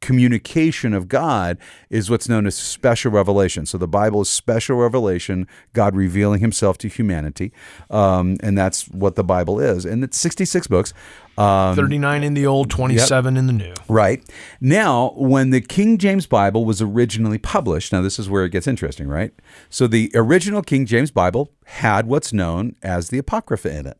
communication 0.00 0.94
of 0.94 1.08
God 1.08 1.58
is 1.90 2.10
what's 2.10 2.28
known 2.28 2.46
as 2.46 2.54
special 2.54 3.12
revelation. 3.12 3.66
So 3.66 3.78
the 3.78 3.88
Bible 3.88 4.22
is 4.22 4.30
special 4.30 4.76
revelation, 4.76 5.46
God 5.72 5.94
revealing 5.94 6.40
Himself 6.40 6.78
to 6.78 6.88
humanity, 6.88 7.52
um, 7.90 8.36
and 8.42 8.56
that's 8.56 8.88
what 8.88 9.14
the 9.14 9.24
Bible 9.24 9.60
is. 9.60 9.84
And 9.84 10.02
it's 10.02 10.18
66 10.18 10.66
books. 10.66 10.92
Um, 11.38 11.74
39 11.76 12.22
in 12.22 12.34
the 12.34 12.46
old, 12.46 12.70
27 12.70 13.36
in 13.36 13.46
the 13.46 13.52
new. 13.52 13.74
Right. 13.88 14.22
Now, 14.60 15.12
when 15.16 15.50
the 15.50 15.60
King 15.60 15.96
James 15.96 16.26
Bible 16.26 16.64
was 16.64 16.82
originally 16.82 17.38
published, 17.38 17.92
now 17.92 18.02
this 18.02 18.18
is 18.18 18.28
where 18.28 18.44
it 18.44 18.50
gets 18.50 18.66
interesting, 18.66 19.08
right? 19.08 19.32
So 19.68 19.86
the 19.86 20.10
original 20.14 20.62
King 20.62 20.86
James 20.86 21.10
Bible 21.10 21.50
had 21.64 22.06
what's 22.06 22.32
known 22.32 22.76
as 22.82 23.08
the 23.08 23.18
Apocrypha 23.18 23.74
in 23.74 23.86
it. 23.86 23.98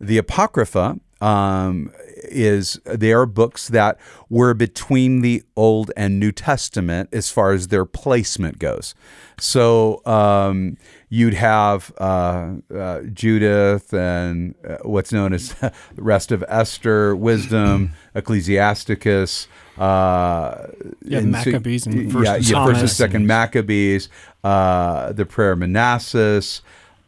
The 0.00 0.18
Apocrypha 0.18 1.00
um, 1.20 1.92
is 2.24 2.80
they 2.84 3.12
are 3.12 3.26
books 3.26 3.68
that 3.68 3.98
were 4.28 4.54
between 4.54 5.20
the 5.22 5.42
Old 5.56 5.90
and 5.96 6.20
New 6.20 6.32
Testament 6.32 7.08
as 7.12 7.30
far 7.30 7.52
as 7.52 7.68
their 7.68 7.84
placement 7.84 8.58
goes. 8.58 8.94
So 9.40 10.04
um, 10.06 10.76
you'd 11.08 11.34
have 11.34 11.92
uh, 11.98 12.54
uh, 12.74 13.02
Judith 13.12 13.92
and 13.92 14.54
uh, 14.68 14.78
what's 14.82 15.12
known 15.12 15.32
as 15.32 15.52
the 15.60 15.72
rest 15.96 16.32
of 16.32 16.44
Esther, 16.48 17.14
Wisdom, 17.16 17.92
Ecclesiasticus. 18.14 19.48
Uh, 19.76 20.66
Yeah, 21.04 21.18
and 21.18 21.34
so- 21.36 21.50
Maccabees 21.50 21.86
and 21.86 21.94
yeah, 22.04 22.10
First 22.10 22.50
yeah, 22.50 22.58
and 22.58 22.68
first 22.70 22.80
and 22.80 22.90
second 22.90 23.26
Maccabees, 23.26 24.08
uh, 24.44 25.12
the 25.12 25.24
prayer 25.26 25.52
of 25.52 25.58
Manasseh, 25.60 26.42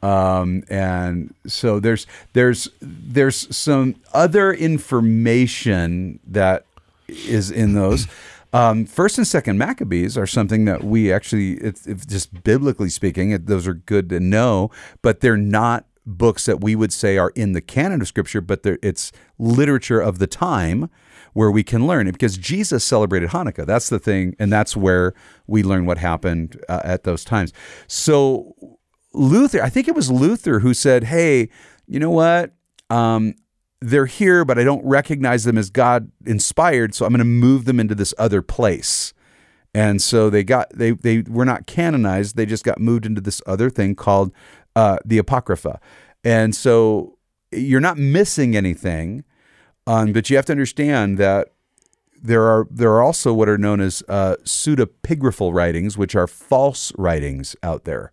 um, 0.02 0.62
and 0.69 1.35
so 1.47 1.80
there's 1.80 2.07
there's 2.33 2.69
there's 2.80 3.54
some 3.54 3.97
other 4.12 4.52
information 4.52 6.21
that 6.26 6.64
is 7.09 7.50
in 7.50 7.75
those. 7.75 8.07
Um, 8.52 8.85
first 8.85 9.16
and 9.16 9.25
second 9.25 9.59
Maccabees 9.59 10.19
are 10.19 10.26
something 10.26 10.64
that 10.64 10.83
we 10.83 11.12
actually, 11.12 11.52
it's, 11.59 11.87
it's 11.87 12.04
just 12.04 12.42
biblically 12.42 12.88
speaking, 12.88 13.30
it, 13.30 13.47
those 13.47 13.69
are 13.69 13.75
good 13.75 14.09
to 14.09 14.19
know, 14.19 14.73
but 15.02 15.21
they're 15.21 15.37
not 15.37 15.87
books 16.04 16.47
that 16.47 16.61
we 16.61 16.75
would 16.75 16.92
say 16.92 17.16
are 17.16 17.30
in 17.37 17.52
the 17.52 17.61
canon 17.61 18.00
of 18.00 18.09
Scripture, 18.09 18.40
but 18.40 18.61
it's 18.64 19.12
literature 19.38 20.00
of 20.00 20.19
the 20.19 20.26
time 20.26 20.90
where 21.33 21.50
we 21.50 21.62
can 21.62 21.87
learn 21.87 22.09
it 22.09 22.12
because 22.12 22.37
Jesus 22.37 22.83
celebrated 22.83 23.30
Hanukkah. 23.30 23.64
That's 23.64 23.88
the 23.88 24.00
thing, 24.00 24.35
and 24.38 24.52
that's 24.52 24.76
where 24.76 25.14
we 25.47 25.62
learn 25.62 25.87
what 25.87 25.99
happened 25.99 26.61
uh, 26.69 26.80
at 26.83 27.04
those 27.04 27.25
times. 27.25 27.52
So 27.87 28.57
Luther, 29.12 29.62
I 29.62 29.69
think 29.69 29.88
it 29.88 29.95
was 29.95 30.11
Luther 30.11 30.61
who 30.61 30.75
said, 30.75 31.05
"Hey, 31.05 31.49
you 31.87 31.99
know 31.99 32.11
what? 32.11 32.52
Um, 32.88 33.35
they're 33.81 34.07
here, 34.07 34.45
but 34.45 34.59
I 34.59 34.64
don't 34.64 34.85
recognize 34.85 35.45
them 35.45 35.57
as 35.57 35.71
God 35.71 36.11
inspired, 36.26 36.95
so 36.95 37.07
I'm 37.07 37.12
going 37.12 37.19
to 37.19 37.25
move 37.25 37.64
them 37.64 37.81
into 37.81 37.95
this 37.95 38.12
other 38.19 38.43
place. 38.43 39.14
And 39.75 40.02
so 40.02 40.31
they 40.31 40.45
got 40.45 40.71
they 40.75 40.93
they 40.93 41.23
were 41.23 41.45
not 41.45 41.67
canonized; 41.67 42.37
they 42.37 42.47
just 42.47 42.64
got 42.64 42.81
moved 42.81 43.07
into 43.07 43.21
this 43.21 43.40
other 43.47 43.71
thing 43.71 43.95
called 43.95 44.33
uh, 44.76 44.99
the 45.05 45.19
Apocrypha. 45.19 45.81
And 46.25 46.55
so 46.55 47.17
you're 47.52 47.81
not 47.81 47.97
missing 47.97 48.57
anything, 48.57 49.25
um, 49.87 50.12
but 50.12 50.29
you 50.29 50.37
have 50.37 50.47
to 50.47 50.52
understand 50.52 51.19
that 51.19 51.49
there 52.23 52.43
are 52.43 52.67
there 52.71 52.90
are 52.93 53.02
also 53.02 53.33
what 53.33 53.49
are 53.49 53.59
known 53.59 53.81
as 53.81 54.02
uh, 54.09 54.37
pseudepigraphal 54.45 55.55
writings, 55.55 55.97
which 55.97 56.14
are 56.14 56.26
false 56.26 56.93
writings 56.99 57.57
out 57.62 57.85
there. 57.85 58.12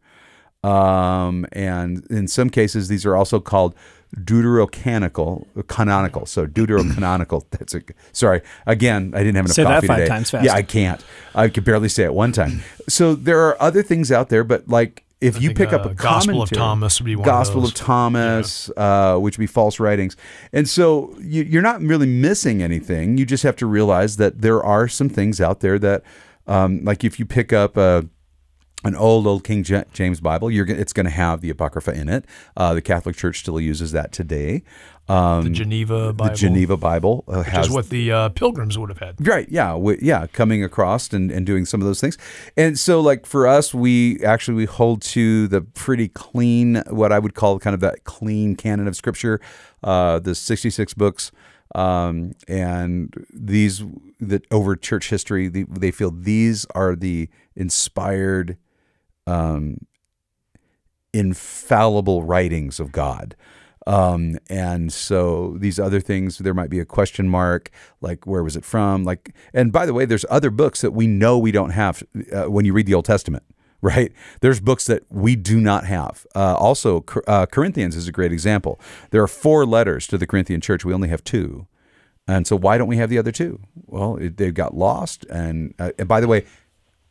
Um, 0.63 1.45
and 1.51 2.05
in 2.09 2.27
some 2.27 2.49
cases, 2.49 2.87
these 2.87 3.05
are 3.05 3.15
also 3.15 3.39
called 3.39 3.75
deuterocanonical, 4.15 5.67
canonical. 5.67 6.25
So 6.25 6.47
deuterocanonical. 6.47 7.45
That's 7.51 7.75
a 7.75 7.81
sorry. 8.11 8.41
Again, 8.65 9.13
I 9.15 9.19
didn't 9.19 9.35
have 9.35 9.45
enough 9.45 9.55
Say 9.55 9.63
that 9.63 9.69
coffee 9.75 9.87
five 9.87 9.97
today. 9.97 10.07
times 10.07 10.33
Yeah. 10.33 10.53
I 10.53 10.61
can't. 10.63 11.03
I 11.35 11.49
could 11.49 11.63
barely 11.63 11.89
say 11.89 12.03
it 12.03 12.13
one 12.13 12.31
time. 12.31 12.63
So 12.87 13.15
there 13.15 13.39
are 13.41 13.61
other 13.61 13.83
things 13.83 14.11
out 14.11 14.29
there, 14.29 14.43
but 14.43 14.67
like 14.67 15.03
if 15.19 15.41
you 15.41 15.49
think, 15.49 15.57
pick 15.57 15.73
up 15.73 15.85
uh, 15.85 15.89
a 15.89 15.93
Gospel 15.95 16.41
of 16.43 16.49
Thomas 16.51 16.99
would 16.99 17.05
be 17.05 17.15
one 17.15 17.27
of 17.27 17.31
Gospel 17.31 17.61
those. 17.61 17.71
of 17.71 17.75
Thomas, 17.75 18.69
uh, 18.77 19.17
which 19.17 19.37
would 19.37 19.43
be 19.43 19.47
false 19.47 19.79
writings, 19.79 20.15
and 20.53 20.69
so 20.69 21.15
you, 21.19 21.43
you're 21.43 21.63
not 21.63 21.81
really 21.81 22.05
missing 22.05 22.61
anything. 22.61 23.17
You 23.17 23.25
just 23.25 23.43
have 23.43 23.55
to 23.57 23.65
realize 23.65 24.17
that 24.17 24.41
there 24.41 24.63
are 24.63 24.87
some 24.87 25.09
things 25.09 25.41
out 25.41 25.61
there 25.61 25.79
that, 25.79 26.03
um, 26.45 26.83
like 26.83 27.03
if 27.03 27.17
you 27.19 27.25
pick 27.25 27.51
up 27.51 27.77
a 27.77 28.07
an 28.87 28.95
old 28.95 29.27
old 29.27 29.43
King 29.43 29.63
James 29.63 30.19
Bible, 30.21 30.49
you're 30.49 30.65
it's 30.65 30.93
going 30.93 31.05
to 31.05 31.11
have 31.11 31.41
the 31.41 31.49
Apocrypha 31.49 31.93
in 31.93 32.09
it. 32.09 32.25
Uh, 32.55 32.73
the 32.73 32.81
Catholic 32.81 33.15
Church 33.15 33.39
still 33.39 33.59
uses 33.59 33.91
that 33.91 34.11
today. 34.11 34.63
Um, 35.09 35.43
The 35.43 35.49
Geneva 35.51 36.11
Bible. 36.13 36.31
the 36.31 36.37
Geneva 36.37 36.77
Bible 36.77 37.23
uh, 37.27 37.37
Which 37.37 37.47
has 37.47 37.67
is 37.67 37.73
what 37.73 37.89
the 37.89 38.11
uh, 38.11 38.29
pilgrims 38.29 38.77
would 38.77 38.89
have 38.89 38.97
had. 38.99 39.25
Right. 39.25 39.47
Yeah. 39.49 39.75
We, 39.75 39.99
yeah. 40.01 40.27
Coming 40.27 40.63
across 40.63 41.13
and, 41.13 41.31
and 41.31 41.45
doing 41.45 41.65
some 41.65 41.79
of 41.81 41.87
those 41.87 42.01
things. 42.01 42.17
And 42.57 42.77
so, 42.77 42.99
like, 42.99 43.25
for 43.25 43.47
us, 43.47 43.73
we 43.73 44.21
actually 44.23 44.55
we 44.55 44.65
hold 44.65 45.01
to 45.03 45.47
the 45.47 45.61
pretty 45.61 46.09
clean, 46.09 46.83
what 46.89 47.11
I 47.13 47.19
would 47.19 47.35
call 47.35 47.57
kind 47.59 47.73
of 47.73 47.79
that 47.81 48.03
clean 48.03 48.55
canon 48.55 48.87
of 48.87 48.95
scripture, 48.95 49.39
uh, 49.83 50.19
the 50.19 50.35
66 50.35 50.93
books. 50.95 51.31
Um, 51.75 52.33
and 52.47 53.13
these 53.33 53.83
that 54.19 54.45
over 54.51 54.75
church 54.75 55.09
history, 55.09 55.47
the, 55.47 55.65
they 55.69 55.91
feel 55.91 56.11
these 56.11 56.65
are 56.73 56.95
the 56.95 57.29
inspired, 57.55 58.57
um, 59.27 59.85
infallible 61.13 62.23
writings 62.23 62.79
of 62.79 62.91
God. 62.91 63.35
Um, 63.85 64.37
and 64.49 64.91
so 64.91 65.55
these 65.59 65.79
other 65.79 66.01
things, 66.01 66.39
there 66.39 66.53
might 66.53 66.69
be 66.69 66.79
a 66.79 66.85
question 66.85 67.29
mark, 67.29 67.71
like 68.01 68.27
where 68.27 68.43
was 68.43 68.57
it 68.57 68.65
from? 68.65 69.05
Like, 69.05 69.33
and 69.53 69.71
by 69.71 69.85
the 69.85 69.93
way, 69.93 70.05
there's 70.05 70.25
other 70.29 70.49
books 70.49 70.81
that 70.81 70.91
we 70.91 71.07
know 71.07 71.37
we 71.37 71.51
don't 71.51 71.69
have 71.69 72.03
uh, 72.33 72.45
when 72.45 72.65
you 72.65 72.73
read 72.73 72.85
the 72.85 72.93
Old 72.93 73.05
Testament, 73.05 73.43
right? 73.81 74.11
There's 74.41 74.59
books 74.59 74.85
that 74.87 75.03
we 75.09 75.37
do 75.37 75.61
not 75.61 75.85
have. 75.85 76.27
Uh, 76.35 76.55
also, 76.55 77.05
uh, 77.27 77.45
Corinthians 77.45 77.95
is 77.95 78.09
a 78.09 78.11
great 78.11 78.33
example. 78.33 78.79
There 79.11 79.23
are 79.23 79.27
four 79.27 79.65
letters 79.65 80.05
to 80.07 80.17
the 80.17 80.27
Corinthian 80.27 80.59
church. 80.59 80.83
We 80.83 80.93
only 80.93 81.09
have 81.09 81.23
two. 81.23 81.67
And 82.27 82.45
so 82.45 82.57
why 82.57 82.77
don't 82.77 82.89
we 82.89 82.97
have 82.97 83.09
the 83.09 83.17
other 83.17 83.31
two? 83.31 83.61
Well, 83.85 84.17
it, 84.17 84.35
they 84.35 84.51
got 84.51 84.75
lost. 84.75 85.25
And, 85.29 85.73
uh, 85.79 85.91
and 85.97 86.09
by 86.09 86.19
the 86.19 86.27
way, 86.27 86.45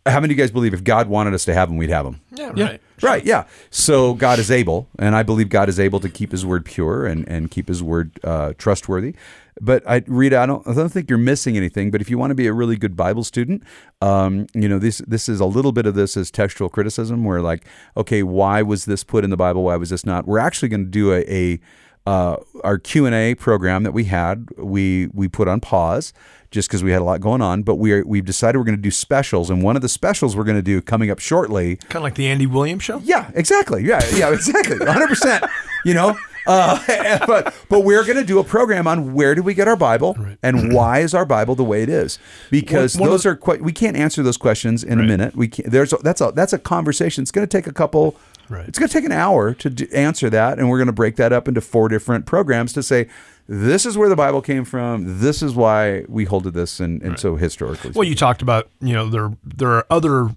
how 0.07 0.21
many 0.21 0.33
of 0.33 0.39
you 0.39 0.43
guys 0.43 0.51
believe 0.51 0.73
if 0.75 0.85
God 0.85 1.09
wanted 1.09 1.35
us 1.35 1.45
to 1.47 1.55
have 1.55 1.69
them, 1.69 1.77
we'd 1.77 1.91
have 1.91 2.05
them? 2.05 2.21
Yeah, 2.33 2.53
right. 2.57 2.81
Right, 3.03 3.25
yeah. 3.25 3.45
So 3.71 4.15
God 4.15 4.39
is 4.39 4.51
able, 4.51 4.89
and 4.99 5.15
I 5.15 5.23
believe 5.23 5.49
God 5.51 5.69
is 5.69 5.79
able 5.79 6.01
to 6.01 6.09
keep 6.09 6.33
His 6.33 6.47
word 6.47 6.65
pure 6.65 7.07
and, 7.07 7.29
and 7.29 7.51
keep 7.51 7.69
His 7.69 7.83
word 7.83 8.19
uh, 8.25 8.55
trustworthy. 8.57 9.15
But 9.61 9.83
I, 9.89 10.03
Rita, 10.07 10.39
I 10.39 10.47
don't, 10.47 10.67
I 10.67 10.75
don't 10.75 10.91
think 10.91 11.09
you're 11.09 11.19
missing 11.19 11.57
anything. 11.57 11.91
But 11.91 12.01
if 12.01 12.11
you 12.11 12.19
want 12.19 12.31
to 12.31 12.35
be 12.35 12.47
a 12.47 12.53
really 12.53 12.77
good 12.77 12.97
Bible 12.97 13.25
student, 13.25 13.63
um, 14.01 14.47
you 14.55 14.69
know 14.69 14.79
this 14.79 14.99
this 15.07 15.29
is 15.29 15.41
a 15.41 15.47
little 15.47 15.73
bit 15.73 15.87
of 15.87 15.95
this 15.95 16.17
as 16.17 16.31
textual 16.31 16.69
criticism, 16.69 17.25
where 17.25 17.41
like, 17.43 17.65
okay, 17.97 18.23
why 18.23 18.63
was 18.63 18.85
this 18.85 19.05
put 19.05 19.25
in 19.25 19.31
the 19.31 19.37
Bible? 19.37 19.65
Why 19.65 19.77
was 19.77 19.91
this 19.91 20.05
not? 20.05 20.27
We're 20.27 20.39
actually 20.39 20.69
going 20.69 20.85
to 20.85 20.91
do 20.91 21.13
a, 21.13 21.25
a 21.31 21.61
uh, 22.07 22.37
our 22.65 22.79
Q 22.79 23.07
and 23.07 23.15
A 23.15 23.35
program 23.35 23.83
that 23.83 23.93
we 23.93 24.05
had. 24.05 24.49
We 24.57 25.09
we 25.13 25.29
put 25.29 25.49
on 25.49 25.61
pause 25.61 26.13
just 26.57 26.69
because 26.69 26.83
we 26.83 26.91
had 26.91 27.01
a 27.01 27.05
lot 27.05 27.21
going 27.21 27.41
on. 27.43 27.63
But 27.63 27.77
we 27.77 27.93
are, 27.93 28.03
we've 28.05 28.25
decided 28.25 28.59
we're 28.59 28.65
going 28.65 28.77
to 28.77 28.83
do 28.83 28.91
specials, 28.91 29.49
and 29.51 29.63
one 29.63 29.77
of 29.77 29.83
the 29.83 29.89
specials 29.89 30.35
we're 30.37 30.43
going 30.45 30.57
to 30.57 30.63
do 30.63 30.81
coming 30.83 31.11
up 31.11 31.21
shortly 31.21 31.77
Kind 31.77 31.97
of 31.97 32.03
like 32.03 32.17
the 32.17 32.27
Andy 32.27 32.47
Williams 32.47 32.83
show. 32.83 32.99
yeah, 33.05 33.31
exactly. 33.35 33.85
Yeah, 33.85 34.01
yeah, 34.15 34.33
exactly. 34.33 34.77
100%. 34.79 35.49
You 35.85 35.95
know, 35.95 36.19
uh, 36.49 37.25
but 37.27 37.55
but 37.69 37.81
we're 37.81 38.03
going 38.05 38.17
to 38.17 38.25
do 38.25 38.39
a 38.41 38.45
program 38.45 38.87
on 38.89 39.15
where 39.15 39.35
do 39.37 39.43
we 39.43 39.55
get 39.55 39.69
our 39.69 39.77
Bible 39.77 40.17
and 40.43 40.73
why 40.73 40.99
is 41.01 41.15
our 41.15 41.25
Bible 41.27 41.55
the 41.55 41.63
way 41.65 41.83
it 41.83 41.89
is? 41.89 42.19
Because 42.51 42.97
One- 42.97 43.03
one 43.03 43.11
those 43.11 43.23
the- 43.25 43.29
are 43.31 43.37
quite. 43.37 43.63
We 43.63 43.73
can't 43.73 43.97
answer 43.97 44.23
those 44.25 44.37
questions 44.37 44.83
in 44.83 44.99
a 44.99 45.03
minute. 45.05 45.37
We 45.37 45.47
can't, 45.49 45.71
there's 45.71 45.93
a, 45.93 45.97
that's 45.99 46.21
a 46.21 46.33
that's 46.35 46.53
a 46.53 46.59
conversation. 46.59 47.23
It's 47.23 47.31
going 47.31 47.47
to 47.47 47.57
take 47.59 47.67
a 47.69 47.73
couple. 47.73 48.17
Right. 48.49 48.67
It's 48.69 48.79
going 48.79 48.89
to 48.89 48.93
take 48.93 49.05
an 49.05 49.11
hour 49.13 49.55
to 49.55 49.93
answer 49.93 50.31
that, 50.31 50.59
and 50.61 50.71
we're 50.71 50.79
going 50.79 50.87
to 50.87 50.93
break 50.93 51.17
that 51.17 51.33
up 51.33 51.49
into 51.49 51.61
four 51.61 51.89
different 51.89 52.27
programs 52.27 52.73
to 52.75 52.83
say. 52.83 53.09
This 53.49 53.87
is 53.87 53.97
where 53.97 54.09
the 54.09 54.17
Bible 54.17 54.43
came 54.43 54.65
from. 54.65 55.21
This 55.21 55.43
is 55.43 55.55
why 55.55 56.05
we 56.09 56.25
hold 56.25 56.45
to 56.45 56.50
this, 56.50 56.81
and, 56.81 57.00
and 57.03 57.19
so 57.19 57.37
historically. 57.37 57.93
Well, 57.95 58.05
you 58.05 58.15
talked 58.15 58.43
about 58.43 58.69
you 58.81 58.93
know 58.93 59.09
there 59.09 59.33
there 59.45 59.71
are 59.71 59.87
other 59.91 60.31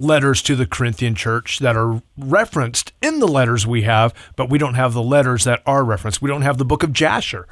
letters 0.00 0.40
to 0.42 0.54
the 0.54 0.64
Corinthian 0.64 1.14
church 1.14 1.58
that 1.58 1.76
are 1.76 2.00
referenced 2.16 2.92
in 3.02 3.18
the 3.18 3.26
letters 3.26 3.66
we 3.66 3.82
have, 3.82 4.14
but 4.36 4.48
we 4.48 4.56
don't 4.56 4.74
have 4.74 4.94
the 4.94 5.02
letters 5.02 5.44
that 5.44 5.60
are 5.66 5.84
referenced. 5.84 6.22
We 6.22 6.28
don't 6.30 6.42
have 6.42 6.56
the 6.56 6.64
book 6.64 6.82
of 6.84 6.92
Jasher, 6.92 7.46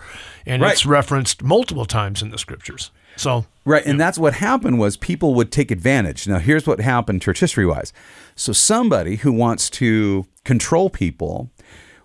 and 0.47 0.63
Right. 0.63 0.73
it's 0.73 0.87
referenced 0.87 1.43
multiple 1.43 1.87
times 1.87 2.23
in 2.23 2.31
the 2.31 2.39
scriptures. 2.39 2.91
So 3.17 3.47
Right, 3.65 3.85
and 3.85 3.99
that's 3.99 4.17
what 4.19 4.35
happened 4.35 4.79
was 4.79 4.97
people 4.97 5.35
would 5.35 5.51
take 5.51 5.73
advantage. 5.73 6.29
Now, 6.29 6.39
here's 6.39 6.67
what 6.69 6.81
happened 6.81 7.21
church 7.21 7.41
history 7.41 7.67
wise. 7.67 7.93
So 8.37 8.53
somebody 8.53 9.17
who 9.17 9.33
wants 9.33 9.69
to 9.71 10.27
control 10.45 10.89
people 10.89 11.51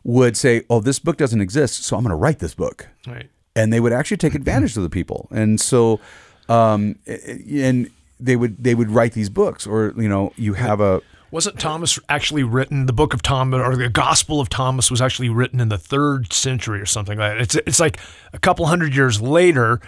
would 0.04 0.36
say, 0.38 0.64
"Oh, 0.70 0.80
this 0.80 1.00
book 1.00 1.18
doesn't 1.18 1.42
exist, 1.42 1.84
so 1.84 1.96
I'm 1.96 2.04
going 2.04 2.12
to 2.12 2.16
write 2.16 2.40
this 2.40 2.54
book." 2.54 2.88
right. 3.08 3.30
And 3.56 3.74
they 3.74 3.82
would 3.82 3.92
actually 3.92 4.18
take 4.18 4.34
advantage 4.34 4.78
of 4.78 4.84
the 4.84 4.90
people. 4.90 5.28
And 5.32 5.60
so 5.60 6.00
um 6.48 6.96
and 7.06 7.90
they 8.20 8.36
would 8.36 8.64
they 8.64 8.76
would 8.76 8.90
write 8.90 9.14
these 9.14 9.30
books 9.30 9.68
or 9.68 9.94
you 9.98 10.08
know, 10.08 10.32
you 10.38 10.54
have 10.54 10.80
a 10.80 11.02
Wasn't 11.32 11.60
Thomas 11.60 12.00
actually 12.08 12.44
written? 12.44 12.86
The 12.86 12.94
Book 12.94 13.14
of 13.14 13.22
Thomas 13.22 13.60
or 13.60 13.76
the 13.76 13.90
Gospel 13.90 14.40
of 14.40 14.48
Thomas 14.50 14.90
was 14.90 15.02
actually 15.02 15.30
written 15.30 15.60
in 15.60 15.70
the 15.70 15.78
third 15.78 16.32
century 16.32 16.80
or 16.80 16.86
something 16.86 17.18
like 17.18 17.34
that. 17.34 17.42
It's 17.42 17.56
it's 17.56 17.80
like 17.80 18.00
a 18.34 18.40
couple 18.40 18.66
hundred 18.68 18.96
years 18.96 19.22
later, 19.22 19.82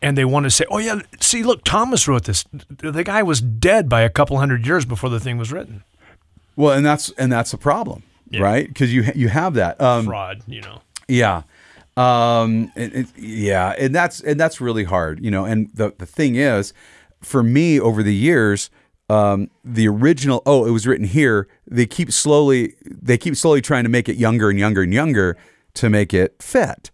and 0.00 0.16
they 0.16 0.24
want 0.24 0.44
to 0.44 0.50
say, 0.50 0.64
"Oh 0.70 0.78
yeah, 0.78 1.00
see, 1.20 1.42
look, 1.42 1.62
Thomas 1.64 2.08
wrote 2.08 2.24
this. 2.24 2.44
The 2.78 3.04
guy 3.04 3.22
was 3.22 3.40
dead 3.40 3.88
by 3.88 4.00
a 4.02 4.10
couple 4.10 4.38
hundred 4.38 4.66
years 4.66 4.84
before 4.84 5.10
the 5.10 5.20
thing 5.20 5.36
was 5.36 5.52
written." 5.52 5.84
well, 6.56 6.72
and 6.72 6.84
that's 6.84 7.10
and 7.12 7.30
that's 7.32 7.52
a 7.52 7.58
problem, 7.58 8.02
right? 8.38 8.66
Because 8.68 8.92
you 8.94 9.04
you 9.14 9.28
have 9.28 9.54
that. 9.54 9.80
Um 9.80 10.04
Fraud, 10.06 10.42
you 10.46 10.60
know. 10.60 10.80
Yeah. 11.08 11.42
Um 11.96 12.70
it, 12.76 12.94
it- 12.94 13.18
yeah, 13.18 13.74
and 13.78 13.94
that's 13.94 14.20
and 14.20 14.38
that's 14.38 14.60
really 14.60 14.84
hard, 14.84 15.22
you 15.24 15.30
know. 15.30 15.44
And 15.44 15.70
the 15.74 15.92
the 15.98 16.06
thing 16.06 16.36
is, 16.36 16.72
for 17.20 17.42
me 17.42 17.80
over 17.80 18.02
the 18.02 18.14
years, 18.14 18.70
um 19.08 19.50
the 19.64 19.88
original 19.88 20.42
oh, 20.46 20.64
it 20.66 20.70
was 20.70 20.86
written 20.86 21.06
here, 21.06 21.48
they 21.66 21.86
keep 21.86 22.12
slowly 22.12 22.74
they 22.84 23.18
keep 23.18 23.36
slowly 23.36 23.60
trying 23.60 23.84
to 23.84 23.90
make 23.90 24.08
it 24.08 24.16
younger 24.16 24.50
and 24.50 24.58
younger 24.58 24.82
and 24.82 24.94
younger 24.94 25.36
to 25.74 25.90
make 25.90 26.14
it 26.14 26.40
fit. 26.42 26.90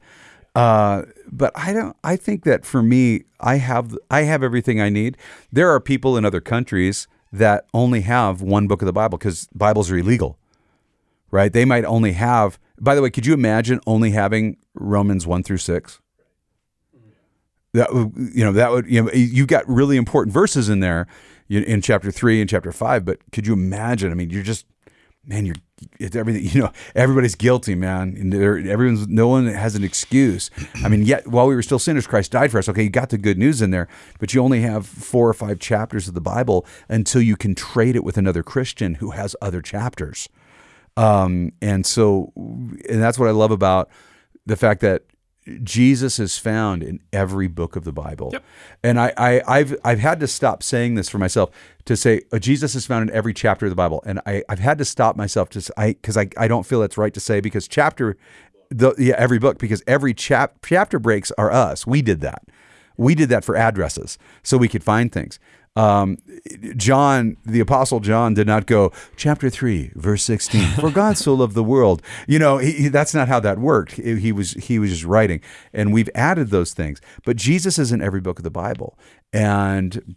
Uh 0.54 1.02
but 1.30 1.52
I 1.54 1.72
don't 1.72 1.96
I 2.02 2.16
think 2.16 2.44
that 2.44 2.64
for 2.64 2.82
me 2.82 3.24
I 3.40 3.56
have 3.56 3.96
I 4.10 4.22
have 4.22 4.42
everything 4.42 4.80
I 4.80 4.88
need. 4.88 5.16
There 5.52 5.70
are 5.70 5.80
people 5.80 6.16
in 6.16 6.24
other 6.24 6.40
countries 6.40 7.06
that 7.32 7.66
only 7.74 8.00
have 8.02 8.40
one 8.40 8.66
book 8.66 8.80
of 8.80 8.86
the 8.86 8.92
Bible 8.92 9.18
cuz 9.18 9.46
Bibles 9.54 9.90
are 9.90 9.98
illegal 9.98 10.38
right? 11.30 11.52
They 11.52 11.64
might 11.64 11.85
only 11.85 12.12
have. 12.12 12.59
By 12.80 12.95
the 12.95 13.02
way, 13.02 13.11
could 13.11 13.26
you 13.26 13.35
imagine 13.35 13.80
only 13.87 14.11
having 14.11 14.56
Romans 14.75 15.26
one 15.26 15.42
through 15.42 15.59
six? 15.59 16.00
That 17.73 17.92
would, 17.92 18.12
you 18.16 18.45
know, 18.45 18.52
that 18.52 18.71
would 18.71 18.87
you 18.87 19.02
know, 19.02 19.11
you've 19.12 19.49
got 19.49 19.68
really 19.68 19.97
important 19.97 20.33
verses 20.33 20.68
in 20.68 20.80
there 20.80 21.06
in 21.49 21.83
chapter 21.83 22.11
three 22.11 22.40
and 22.40 22.49
chapter 22.49 22.73
five. 22.73 23.04
But 23.04 23.18
could 23.33 23.47
you 23.47 23.52
imagine? 23.52 24.11
I 24.11 24.14
mean, 24.14 24.30
you're 24.30 24.42
just 24.42 24.66
man, 25.26 25.45
you're 25.45 25.56
it's 25.99 26.16
everything. 26.16 26.45
You 26.56 26.62
know, 26.62 26.73
everybody's 26.95 27.35
guilty, 27.35 27.75
man. 27.75 28.33
Everyone's 28.33 29.09
no 29.09 29.28
one 29.28 29.47
has 29.47 29.75
an 29.75 29.85
excuse. 29.85 30.50
I 30.83 30.88
mean, 30.88 31.02
yet 31.02 31.26
while 31.26 31.47
we 31.47 31.54
were 31.54 31.62
still 31.62 31.78
sinners, 31.78 32.06
Christ 32.06 32.33
died 32.33 32.50
for 32.50 32.59
us. 32.59 32.68
Okay, 32.68 32.85
you 32.85 32.90
got 32.90 33.11
the 33.11 33.18
good 33.18 33.37
news 33.37 33.61
in 33.61 33.71
there, 33.71 33.88
but 34.18 34.33
you 34.33 34.42
only 34.42 34.61
have 34.61 34.87
four 34.87 35.28
or 35.28 35.35
five 35.35 35.59
chapters 35.59 36.09
of 36.09 36.14
the 36.14 36.21
Bible 36.21 36.64
until 36.88 37.21
you 37.21 37.37
can 37.37 37.54
trade 37.54 37.97
it 37.97 38.04
with 38.04 38.16
another 38.16 38.42
Christian 38.42 38.95
who 38.95 39.11
has 39.11 39.37
other 39.42 39.61
chapters. 39.61 40.28
Um, 40.96 41.52
and 41.60 41.84
so, 41.84 42.32
and 42.36 43.02
that's 43.02 43.18
what 43.18 43.28
I 43.28 43.32
love 43.32 43.50
about 43.50 43.90
the 44.46 44.56
fact 44.56 44.80
that 44.80 45.02
Jesus 45.62 46.18
is 46.18 46.38
found 46.38 46.82
in 46.82 47.00
every 47.12 47.48
book 47.48 47.76
of 47.76 47.84
the 47.84 47.92
Bible. 47.92 48.30
Yep. 48.32 48.44
And 48.82 48.98
I, 48.98 49.12
I, 49.16 49.42
I've, 49.46 49.76
I've 49.84 50.00
had 50.00 50.18
to 50.20 50.26
stop 50.26 50.62
saying 50.62 50.94
this 50.94 51.08
for 51.08 51.18
myself 51.18 51.50
to 51.84 51.96
say 51.96 52.22
uh, 52.32 52.38
Jesus 52.38 52.74
is 52.74 52.86
found 52.86 53.08
in 53.08 53.14
every 53.14 53.34
chapter 53.34 53.66
of 53.66 53.70
the 53.70 53.76
Bible. 53.76 54.02
And 54.06 54.20
I, 54.26 54.42
I've 54.48 54.58
had 54.58 54.78
to 54.78 54.84
stop 54.84 55.16
myself 55.16 55.50
to, 55.50 55.72
I, 55.76 55.88
because 55.88 56.16
I, 56.16 56.28
I 56.36 56.48
don't 56.48 56.66
feel 56.66 56.80
that's 56.80 56.98
right 56.98 57.14
to 57.14 57.20
say 57.20 57.40
because 57.40 57.68
chapter 57.68 58.16
The, 58.70 58.94
yeah, 58.98 59.14
every 59.16 59.38
book 59.38 59.58
because 59.58 59.82
every 59.86 60.12
chap 60.12 60.56
chapter 60.64 60.98
breaks 60.98 61.30
are 61.38 61.52
us. 61.52 61.86
We 61.86 62.02
did 62.02 62.20
that. 62.22 62.42
We 62.96 63.14
did 63.14 63.28
that 63.28 63.44
for 63.44 63.54
addresses 63.54 64.18
so 64.42 64.56
we 64.56 64.66
could 64.68 64.82
find 64.82 65.12
things. 65.12 65.38
Um, 65.76 66.18
John, 66.76 67.37
the 67.45 67.61
apostle 67.61 68.00
John, 68.00 68.35
did 68.35 68.47
not 68.47 68.66
go 68.66 68.92
chapter 69.16 69.50
three, 69.50 69.92
verse 69.95 70.23
sixteen. 70.23 70.68
For 70.80 70.90
God 70.90 71.18
so 71.18 71.35
loved 71.35 71.54
the 71.54 71.62
world. 71.64 72.02
You 72.26 72.38
know, 72.38 72.59
he- 72.59 72.88
that's 72.88 73.14
not 73.14 73.28
how 73.28 73.40
that 73.40 73.59
worked. 73.59 73.92
He, 73.92 74.16
he 74.16 74.33
was 74.33 74.52
he 74.52 74.78
was 74.78 74.90
just 74.90 75.04
writing, 75.04 75.40
and 75.73 75.92
we've 75.92 76.11
added 76.14 76.49
those 76.50 76.73
things. 76.73 77.00
But 77.25 77.37
Jesus 77.37 77.78
is 77.78 77.92
in 77.92 78.00
every 78.00 78.21
book 78.21 78.38
of 78.38 78.45
the 78.45 78.50
Bible, 78.50 78.99
and 79.33 80.16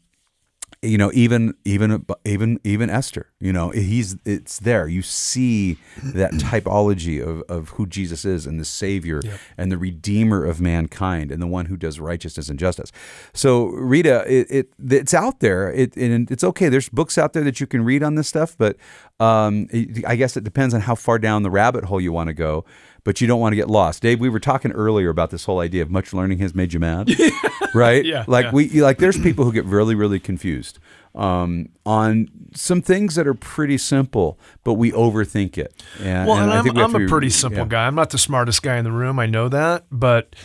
you 0.82 0.98
know 0.98 1.12
even 1.14 1.54
even 1.66 2.06
even 2.26 2.60
even 2.64 2.90
Esther 2.90 3.28
you 3.40 3.52
know 3.52 3.70
he's 3.70 4.16
it's 4.26 4.60
there. 4.60 4.88
You 4.88 5.02
see 5.02 5.78
that 6.04 6.32
typology 6.34 7.22
of, 7.26 7.42
of 7.50 7.70
who 7.70 7.86
Jesus 7.86 8.24
is 8.24 8.46
and 8.46 8.60
the 8.60 8.66
savior 8.66 9.22
and 9.58 9.72
the 9.72 9.78
redeemer 9.78 10.46
of 10.46 10.62
mankind 10.62 11.32
and 11.32 11.42
the 11.42 11.48
one 11.48 11.66
who 11.66 11.76
does 11.76 12.00
righteousness 12.00 12.50
and 12.50 12.58
justice. 12.58 12.92
So 13.34 13.66
Rita 13.66 14.24
it, 14.28 14.48
it 14.50 14.74
it's 14.90 15.14
out 15.14 15.42
there. 15.42 15.72
It 15.72 15.98
and 15.98 16.32
it's 16.32 16.44
okay. 16.44 16.70
There's 16.70 16.90
books 16.90 17.18
out 17.18 17.34
there 17.34 17.44
that 17.44 17.60
you 17.60 17.68
can 17.68 17.84
read 17.84 18.02
on 18.02 18.16
this 18.16 18.28
stuff 18.28 18.58
but 18.58 18.78
um, 19.20 19.68
I 20.08 20.16
guess 20.16 20.38
it 20.38 20.44
depends 20.44 20.74
on 20.74 20.82
how 20.82 20.96
far 20.96 21.20
down 21.20 21.44
the 21.44 21.50
rabbit 21.50 21.86
hole 21.86 22.00
you 22.02 22.12
want 22.12 22.28
to 22.28 22.34
go 22.34 22.66
but 23.06 23.22
you 23.22 23.28
don't 23.28 23.40
want 23.40 23.54
to 23.54 23.56
get 23.58 23.70
lost 23.70 24.02
Dave 24.02 24.20
we 24.20 24.30
were 24.30 24.40
talking 24.40 24.72
earlier 24.72 25.10
about 25.10 25.30
this 25.32 25.46
whole 25.46 25.60
idea 25.60 25.82
of 25.82 25.90
much 25.90 26.14
learning 26.14 26.40
has 26.40 26.54
made 26.56 26.74
you 26.74 26.80
mad 26.80 27.10
right 27.74 28.06
Yeah, 28.06 28.24
like 28.28 28.46
yeah. 28.46 28.52
we 28.52 28.82
like 28.82 28.98
there's 29.00 29.18
people 29.20 29.46
who 29.46 29.52
get 29.54 29.66
really 29.66 29.96
really 29.96 30.20
confused 30.20 30.80
um, 31.16 31.70
on 31.86 32.30
some 32.54 32.82
things 32.82 33.16
that 33.16 33.28
are 33.28 33.34
pretty 33.34 33.78
simple 33.78 34.38
but 34.64 34.74
we 34.76 34.92
overthink 34.92 35.58
it 35.58 35.74
and, 36.02 36.28
Well, 36.28 36.38
and, 36.38 36.52
I 36.52 36.58
I'm, 36.60 36.64
think 36.64 36.76
we 36.76 36.84
I'm 36.84 36.92
to 36.92 36.98
a 36.98 37.00
be- 37.02 37.08
pretty 37.08 37.30
simple 37.30 37.60
yeah. 37.64 37.68
guy. 37.68 37.88
I'm 37.88 37.96
not 37.96 38.12
the 38.12 38.18
smartest 38.20 38.62
guy 38.62 38.78
in 38.78 38.84
the 38.84 38.92
room. 38.92 39.18
I 39.20 39.26
know 39.26 39.50
that. 39.50 39.86
But 39.92 40.36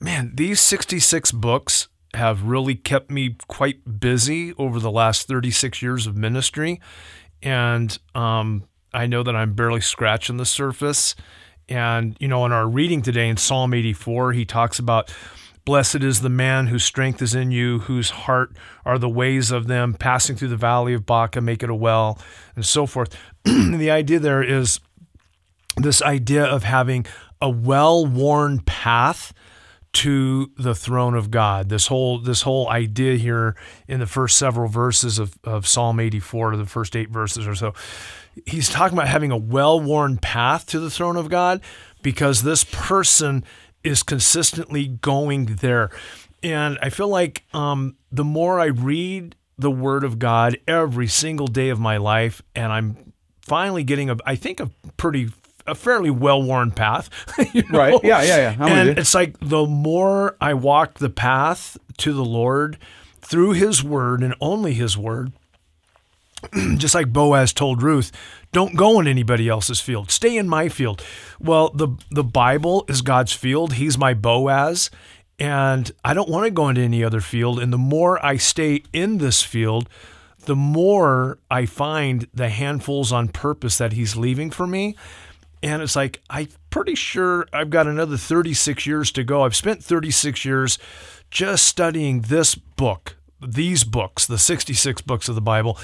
man, 0.00 0.32
these 0.34 0.60
66 0.60 1.32
books 1.32 1.88
have 2.14 2.42
really 2.42 2.74
kept 2.74 3.10
me 3.10 3.36
quite 3.48 4.00
busy 4.00 4.52
over 4.54 4.78
the 4.80 4.90
last 4.90 5.26
36 5.28 5.80
years 5.82 6.06
of 6.06 6.16
ministry. 6.16 6.80
And 7.42 7.96
um, 8.14 8.64
I 8.92 9.06
know 9.06 9.22
that 9.22 9.36
I'm 9.36 9.54
barely 9.54 9.80
scratching 9.80 10.36
the 10.36 10.46
surface. 10.46 11.14
And, 11.68 12.16
you 12.20 12.28
know, 12.28 12.44
in 12.46 12.52
our 12.52 12.68
reading 12.68 13.02
today 13.02 13.28
in 13.28 13.36
Psalm 13.36 13.72
84, 13.72 14.32
he 14.32 14.44
talks 14.44 14.78
about 14.78 15.12
Blessed 15.64 16.02
is 16.02 16.22
the 16.22 16.30
man 16.30 16.68
whose 16.68 16.84
strength 16.84 17.20
is 17.20 17.34
in 17.34 17.50
you, 17.50 17.80
whose 17.80 18.10
heart 18.10 18.56
are 18.84 18.98
the 18.98 19.08
ways 19.08 19.50
of 19.50 19.66
them, 19.66 19.94
passing 19.94 20.34
through 20.34 20.48
the 20.48 20.56
valley 20.56 20.94
of 20.94 21.04
Baca, 21.04 21.40
make 21.40 21.62
it 21.62 21.70
a 21.70 21.74
well, 21.74 22.18
and 22.56 22.64
so 22.64 22.86
forth. 22.86 23.16
the 23.44 23.90
idea 23.90 24.18
there 24.18 24.42
is 24.42 24.80
this 25.76 26.02
idea 26.02 26.44
of 26.44 26.64
having 26.64 27.06
a 27.40 27.48
well-worn 27.48 28.60
path 28.60 29.32
to 29.92 30.50
the 30.56 30.74
throne 30.74 31.14
of 31.14 31.30
God. 31.30 31.68
This 31.68 31.88
whole 31.88 32.18
this 32.18 32.42
whole 32.42 32.68
idea 32.68 33.16
here 33.16 33.56
in 33.88 34.00
the 34.00 34.06
first 34.06 34.38
several 34.38 34.68
verses 34.68 35.18
of, 35.18 35.38
of 35.44 35.66
Psalm 35.66 35.98
84 35.98 36.52
to 36.52 36.56
the 36.56 36.66
first 36.66 36.94
eight 36.96 37.10
verses 37.10 37.46
or 37.46 37.54
so. 37.54 37.74
He's 38.46 38.68
talking 38.68 38.96
about 38.96 39.08
having 39.08 39.32
a 39.32 39.36
well-worn 39.36 40.18
path 40.18 40.66
to 40.66 40.78
the 40.78 40.90
throne 40.90 41.16
of 41.16 41.28
God 41.28 41.60
because 42.02 42.42
this 42.42 42.64
person 42.64 43.44
is 43.82 44.02
consistently 44.02 44.86
going 44.86 45.46
there. 45.56 45.90
And 46.42 46.78
I 46.80 46.90
feel 46.90 47.08
like 47.08 47.44
um, 47.52 47.96
the 48.10 48.24
more 48.24 48.60
I 48.60 48.66
read 48.66 49.36
the 49.58 49.70
Word 49.70 50.04
of 50.04 50.18
God 50.18 50.58
every 50.66 51.06
single 51.06 51.46
day 51.46 51.68
of 51.68 51.78
my 51.78 51.98
life, 51.98 52.40
and 52.54 52.72
I'm 52.72 53.12
finally 53.42 53.84
getting 53.84 54.08
a, 54.08 54.16
I 54.24 54.36
think, 54.36 54.60
a 54.60 54.70
pretty, 54.96 55.30
a 55.70 55.74
fairly 55.74 56.10
well-worn 56.10 56.72
path. 56.72 57.08
you 57.54 57.62
know? 57.70 57.78
Right. 57.78 58.00
Yeah, 58.02 58.22
yeah, 58.22 58.36
yeah. 58.36 58.56
I'm 58.58 58.72
and 58.72 58.98
it's 58.98 59.14
like 59.14 59.36
the 59.40 59.66
more 59.66 60.36
I 60.40 60.54
walk 60.54 60.94
the 60.94 61.10
path 61.10 61.78
to 61.98 62.12
the 62.12 62.24
Lord 62.24 62.78
through 63.20 63.52
His 63.52 63.82
Word 63.82 64.22
and 64.22 64.34
only 64.40 64.74
His 64.74 64.96
Word, 64.96 65.32
just 66.76 66.94
like 66.94 67.12
Boaz 67.12 67.52
told 67.52 67.82
Ruth, 67.82 68.10
don't 68.52 68.76
go 68.76 68.98
in 68.98 69.06
anybody 69.06 69.48
else's 69.48 69.80
field. 69.80 70.10
Stay 70.10 70.36
in 70.36 70.48
my 70.48 70.68
field. 70.68 71.02
Well, 71.38 71.70
the 71.70 71.88
the 72.10 72.24
Bible 72.24 72.84
is 72.88 73.02
God's 73.02 73.32
field. 73.32 73.74
He's 73.74 73.96
my 73.96 74.14
Boaz, 74.14 74.90
and 75.38 75.90
I 76.04 76.14
don't 76.14 76.28
want 76.28 76.46
to 76.46 76.50
go 76.50 76.68
into 76.68 76.80
any 76.80 77.04
other 77.04 77.20
field. 77.20 77.60
And 77.60 77.72
the 77.72 77.78
more 77.78 78.24
I 78.24 78.36
stay 78.36 78.82
in 78.92 79.18
this 79.18 79.42
field, 79.42 79.88
the 80.46 80.56
more 80.56 81.38
I 81.50 81.66
find 81.66 82.26
the 82.34 82.48
handfuls 82.48 83.12
on 83.12 83.28
purpose 83.28 83.78
that 83.78 83.92
he's 83.92 84.16
leaving 84.16 84.50
for 84.50 84.66
me. 84.66 84.96
And 85.62 85.82
it's 85.82 85.94
like, 85.96 86.20
I'm 86.30 86.48
pretty 86.70 86.94
sure 86.94 87.46
I've 87.52 87.70
got 87.70 87.86
another 87.86 88.16
36 88.16 88.86
years 88.86 89.12
to 89.12 89.24
go. 89.24 89.42
I've 89.44 89.56
spent 89.56 89.84
36 89.84 90.44
years 90.44 90.78
just 91.30 91.64
studying 91.66 92.22
this 92.22 92.54
book, 92.54 93.16
these 93.46 93.84
books, 93.84 94.26
the 94.26 94.38
66 94.38 95.02
books 95.02 95.28
of 95.28 95.34
the 95.34 95.40
Bible. 95.42 95.78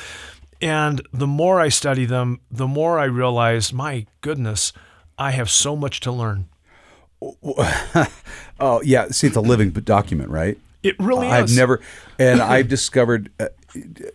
And 0.63 1.03
the 1.13 1.27
more 1.27 1.61
I 1.61 1.69
study 1.69 2.07
them, 2.07 2.41
the 2.51 2.67
more 2.67 2.99
I 2.99 3.05
realize, 3.05 3.73
my 3.73 4.07
goodness, 4.23 4.73
I 5.19 5.33
have 5.33 5.51
so 5.51 5.77
much 5.77 6.01
to 6.01 6.13
learn. 6.13 6.47
oh 8.61 8.81
yeah 8.85 9.09
see 9.09 9.27
it's 9.27 9.37
a 9.37 9.41
living 9.41 9.71
document 9.71 10.29
right 10.29 10.59
It 10.83 10.99
really 11.01 11.29
I've 11.29 11.47
is. 11.47 11.57
never, 11.57 11.81
and 12.19 12.41
I've 12.55 12.69
discovered, 12.69 13.31
uh, 13.41 13.49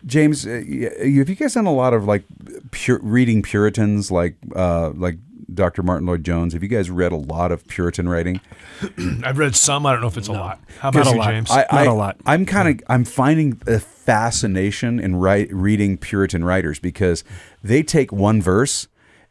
James, 0.06 0.46
uh, 0.46 0.52
you- 0.66 1.20
have 1.20 1.28
you 1.30 1.36
guys 1.36 1.56
done 1.56 1.66
a 1.66 1.74
lot 1.74 1.94
of 1.94 2.06
like 2.06 2.24
pure, 2.72 3.00
reading 3.02 3.42
Puritans, 3.42 4.12
like 4.12 4.36
uh, 4.56 4.92
like 4.92 5.18
Dr. 5.54 5.84
Martyn 5.84 6.08
Lloyd-Jones? 6.08 6.54
Have 6.54 6.64
you 6.64 6.70
guys 6.70 6.90
read 6.90 7.12
a 7.12 7.18
lot 7.18 7.52
of 7.52 7.68
Puritan 7.68 8.08
writing? 8.08 8.42
I've 9.24 9.38
read 9.38 9.56
some. 9.56 9.86
I 9.86 9.92
don't 9.92 10.02
know 10.02 10.08
if 10.08 10.18
it's 10.18 10.28
a 10.28 10.34
lot. 10.34 10.60
How 10.80 10.90
about 10.90 11.08
a 11.08 11.12
you, 11.12 11.18
lot. 11.18 11.28
James? 11.28 11.52
I, 11.52 11.58
Not 11.58 11.74
I, 11.74 11.86
a 11.86 11.94
lot. 11.94 12.18
I'm 12.26 12.46
kind 12.46 12.70
of 12.70 12.86
I'm 12.88 13.04
finding 13.06 13.62
a 13.68 13.80
fascination 13.80 15.00
in 15.00 15.16
write, 15.16 15.54
reading 15.54 15.98
Puritan 15.98 16.44
writers 16.44 16.80
because 16.80 17.24
they 17.64 17.84
take 17.84 18.12
one 18.12 18.42
verse 18.42 18.88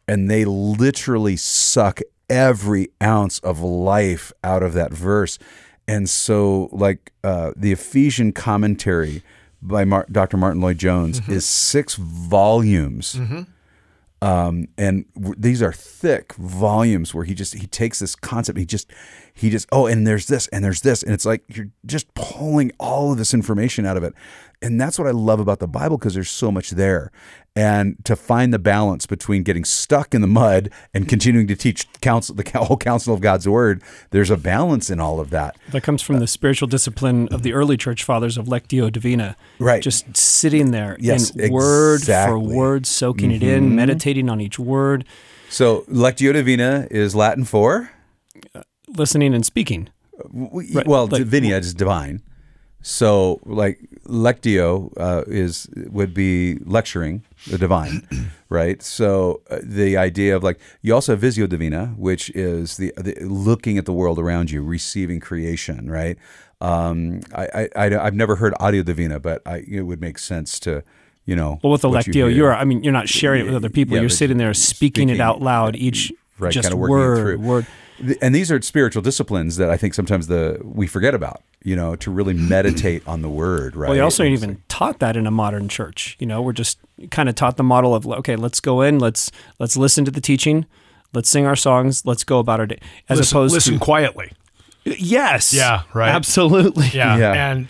and 0.07 0.31
they 0.31 0.45
literally 0.45 1.37
suck 1.37 2.01
every 2.29 2.91
ounce 3.03 3.39
of 3.41 3.61
life 3.61 4.33
out 4.45 4.63
of 4.63 4.73
that 4.75 4.93
verse. 4.93 5.39
And 5.89 6.09
so, 6.09 6.69
like 6.73 7.13
uh, 7.25 7.53
the 7.57 7.73
Ephesian 7.73 8.33
commentary 8.33 9.23
by 9.61 9.85
Mar- 9.85 10.07
Dr. 10.11 10.37
Martyn 10.37 10.61
Lloyd-Jones 10.61 11.29
is 11.29 11.45
six 11.45 11.97
volumes 11.97 13.19
um, 14.23 14.69
and 14.77 15.07
w- 15.15 15.35
these 15.39 15.63
are 15.63 15.73
thick 15.73 16.35
volumes 16.35 17.15
where 17.15 17.25
he 17.25 17.35
just 17.35 17.55
he 17.55 17.67
takes 17.67 18.01
this 18.01 18.15
concept 18.15 18.59
he 18.59 18.67
just 18.67 18.91
he 19.33 19.49
just 19.49 19.67
oh 19.73 19.87
and 19.87 20.07
there's 20.07 20.27
this 20.27 20.47
and 20.49 20.63
there's 20.65 20.83
this. 20.83 21.03
And 21.03 21.15
it's 21.15 21.25
like 21.25 21.43
you're 21.49 21.71
just 21.87 22.13
pulling 22.15 22.73
all 22.79 23.13
of 23.13 23.19
this 23.19 23.33
information 23.33 23.87
out 23.87 23.97
of 23.97 24.05
it. 24.05 24.15
And 24.63 24.79
that's 24.79 24.99
what 24.99 25.09
i 25.09 25.11
love 25.11 25.41
about 25.41 25.59
the 25.59 25.67
bible 25.67 25.97
because 25.97 26.13
there's 26.13 26.31
so 26.31 26.53
much 26.53 26.71
there 26.71 27.11
and 27.57 27.97
to 28.05 28.15
find 28.15 28.55
the 28.55 28.59
balance 28.59 29.07
between 29.07 29.43
getting 29.43 29.65
stuck 29.65 30.15
in 30.15 30.21
the 30.21 30.27
mud 30.27 30.71
and 30.95 31.09
continuing 31.09 31.47
to 31.49 31.57
teach 31.57 31.87
counsel 32.01 32.35
the 32.37 32.49
whole 32.59 32.77
counsel 32.77 33.13
of 33.13 33.21
god's 33.21 33.49
word 33.49 33.83
there's 34.11 34.31
a 34.31 34.37
balance 34.37 34.89
in 34.89 35.01
all 35.01 35.19
of 35.19 35.31
that 35.31 35.57
That 35.73 35.83
comes 35.83 36.01
from 36.01 36.21
the 36.21 36.27
spiritual 36.29 36.69
discipline 36.69 37.27
of 37.29 37.43
the 37.43 37.53
early 37.53 37.77
church 37.77 38.05
fathers 38.05 38.39
of 38.39 38.47
Lectio 38.47 38.91
Divina. 38.93 39.37
Right. 39.59 39.83
Just 39.83 40.17
sitting 40.17 40.71
there 40.71 40.97
Yes, 41.01 41.31
and 41.31 41.53
word 41.53 41.99
for 41.99 42.03
exactly. 42.03 42.41
Mm-hmm. 42.41 42.55
word, 42.55 42.87
soaking 42.87 43.31
it 43.33 43.43
in, 43.43 43.75
meditating 43.75 44.29
on 44.31 44.41
each 44.41 44.59
word, 44.59 45.05
so 45.49 45.81
lectio 45.89 46.33
divina 46.33 46.87
is 46.91 47.15
latin 47.17 47.45
for 47.45 47.91
listening 48.97 49.35
and 49.35 49.45
speaking. 49.45 49.89
W- 50.33 50.75
Right, 50.75 50.87
Well, 50.87 51.07
like- 51.07 51.23
divinia 51.23 51.59
is 51.61 51.75
divine. 51.75 52.23
So, 52.83 53.41
like 53.45 53.79
lectio 54.05 54.93
uh, 54.97 55.25
is 55.27 55.69
would 55.91 56.15
be 56.15 56.59
lecturing 56.65 57.25
the 57.47 57.59
divine, 57.59 58.07
right? 58.49 58.83
So 58.83 59.43
uh, 59.51 59.59
the 59.63 59.97
idea 59.97 60.35
of 60.35 60.43
like 60.43 60.59
you 60.83 60.95
also 60.95 61.13
have 61.13 61.21
visio 61.21 61.47
divina, 61.47 61.95
which 61.97 62.31
is 62.31 62.77
the, 62.77 62.93
the 62.97 63.17
looking 63.21 63.79
at 63.79 63.85
the 63.85 63.93
world 63.93 64.19
around 64.19 64.51
you, 64.51 64.63
receiving 64.63 65.21
creation, 65.21 65.91
right? 65.91 66.17
Um, 66.63 67.21
I, 67.35 67.69
I, 67.75 67.89
have 67.89 68.15
never 68.15 68.37
heard 68.37 68.53
audio 68.61 68.83
divina, 68.83 69.19
but 69.19 69.41
I, 69.47 69.65
it 69.67 69.83
would 69.83 70.01
make 70.01 70.19
sense 70.19 70.61
to 70.61 70.85
you 71.25 71.37
know. 71.37 71.59
Well, 71.63 71.73
with 71.73 71.83
the 71.83 71.89
Lectio, 71.89 72.33
you 72.33 72.45
are, 72.47 72.53
I 72.55 72.65
mean, 72.65 72.83
you're 72.83 72.93
not 72.93 73.09
sharing 73.09 73.43
it 73.43 73.45
with 73.45 73.55
other 73.55 73.71
people. 73.71 73.95
Yeah, 73.95 74.03
you're 74.03 74.11
sitting 74.11 74.37
there 74.37 74.53
speaking, 74.53 75.09
it 75.09 75.21
out 75.21 75.41
loud, 75.41 75.77
each 75.77 76.13
right, 76.39 76.53
just 76.53 76.71
kind 76.71 76.75
of 76.75 76.89
word, 76.89 77.19
through. 77.19 77.39
word. 77.39 77.67
Th- 78.01 78.19
And 78.23 78.35
these 78.35 78.51
are 78.51 78.61
spiritual 78.63 79.03
disciplines 79.03 79.57
that 79.57 79.71
I 79.71 79.77
think 79.77 79.95
sometimes 79.95 80.27
the 80.27 80.61
we 80.63 80.87
forget 80.87 81.15
about. 81.15 81.43
You 81.63 81.77
know, 81.77 81.95
to 81.97 82.11
really 82.11 82.33
meditate 82.55 83.07
on 83.07 83.23
the 83.23 83.29
word. 83.29 83.77
Right. 83.77 83.89
Well, 83.89 83.97
you 83.97 84.03
also 84.03 84.23
ain't 84.25 84.35
It's 84.35 84.43
even 84.43 84.63
taught 84.69 84.99
that 85.01 85.17
in 85.17 85.27
a 85.27 85.31
modern 85.31 85.69
church. 85.69 86.17
You 86.19 86.27
know, 86.27 86.41
we're 86.41 86.53
just 86.55 86.79
kind 87.11 87.29
of 87.29 87.35
taught 87.35 87.57
the 87.59 87.63
model 87.63 87.95
of 87.95 88.07
okay, 88.07 88.37
let's 88.37 88.61
go 88.61 88.81
in, 88.81 88.99
let's 88.99 89.31
let's 89.59 89.77
listen 89.77 90.05
to 90.07 90.11
the 90.11 90.21
teaching, 90.21 90.65
let's 91.13 91.29
sing 91.29 91.45
our 91.47 91.57
songs, 91.57 92.05
let's 92.07 92.25
go 92.25 92.39
about 92.39 92.61
our 92.61 92.67
day, 92.67 92.79
as 93.09 93.19
listen, 93.19 93.37
opposed 93.37 93.55
listen 93.55 93.73
to 93.73 93.75
listen 93.77 93.85
quietly. 93.85 94.33
yes, 94.85 95.53
Yeah, 95.53 95.83
right. 95.93 96.09
absolutely. 96.11 96.87
Yeah. 96.95 97.17
Yeah. 97.19 97.51
And 97.53 97.69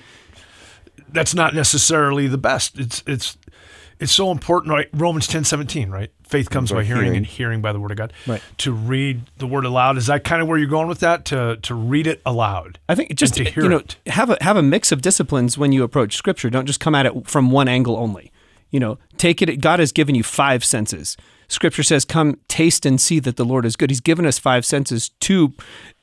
that's 1.13 1.35
not 1.35 1.55
necessarily 1.55 2.29
the 2.29 2.39
best. 2.39 2.79
It's 2.79 3.03
it's 3.07 3.37
it's 4.01 4.13
so 4.13 4.31
important, 4.31 4.73
right? 4.73 4.89
Romans 4.93 5.27
ten 5.27 5.45
seventeen, 5.45 5.91
right? 5.91 6.11
Faith 6.25 6.51
comes 6.51 6.71
By 6.71 6.79
by 6.79 6.85
hearing, 6.85 7.03
hearing. 7.05 7.17
and 7.19 7.27
hearing 7.27 7.61
by 7.61 7.73
the 7.73 7.81
word 7.81 7.91
of 7.91 7.97
God. 7.97 8.13
Right. 8.27 8.43
To 8.59 8.73
read 8.73 9.23
the 9.39 9.47
word 9.47 9.65
aloud 9.65 9.97
is 9.99 10.07
that 10.07 10.25
kind 10.25 10.41
of 10.41 10.49
where 10.49 10.59
you're 10.59 10.69
going 10.69 10.89
with 10.89 11.01
that? 11.01 11.25
To 11.27 11.57
to 11.63 11.75
read 11.75 12.07
it 12.07 12.23
aloud. 12.25 12.79
I 12.89 12.95
think 12.95 13.15
just 13.17 13.35
to 13.35 13.45
hear 13.45 13.65
you 13.65 13.69
know 13.69 13.79
it. 13.79 13.97
have 14.07 14.31
a 14.31 14.39
have 14.41 14.57
a 14.57 14.63
mix 14.63 14.93
of 14.93 15.03
disciplines 15.03 15.59
when 15.59 15.73
you 15.73 15.83
approach 15.83 16.17
scripture. 16.17 16.51
Don't 16.51 16.67
just 16.67 16.81
come 16.81 16.95
at 16.95 17.07
it 17.07 17.29
from 17.29 17.51
one 17.51 17.69
angle 17.69 17.97
only. 17.97 18.33
You 18.71 18.79
know, 18.81 18.99
take 19.17 19.43
it. 19.43 19.61
God 19.61 19.81
has 19.81 19.91
given 19.93 20.15
you 20.15 20.23
five 20.23 20.65
senses. 20.65 21.17
Scripture 21.49 21.83
says, 21.83 22.05
"Come, 22.05 22.39
taste 22.47 22.87
and 22.87 23.01
see 23.01 23.19
that 23.19 23.37
the 23.37 23.45
Lord 23.45 23.67
is 23.67 23.75
good." 23.75 23.91
He's 23.91 24.01
given 24.01 24.25
us 24.25 24.39
five 24.39 24.65
senses 24.65 25.09
to 25.21 25.53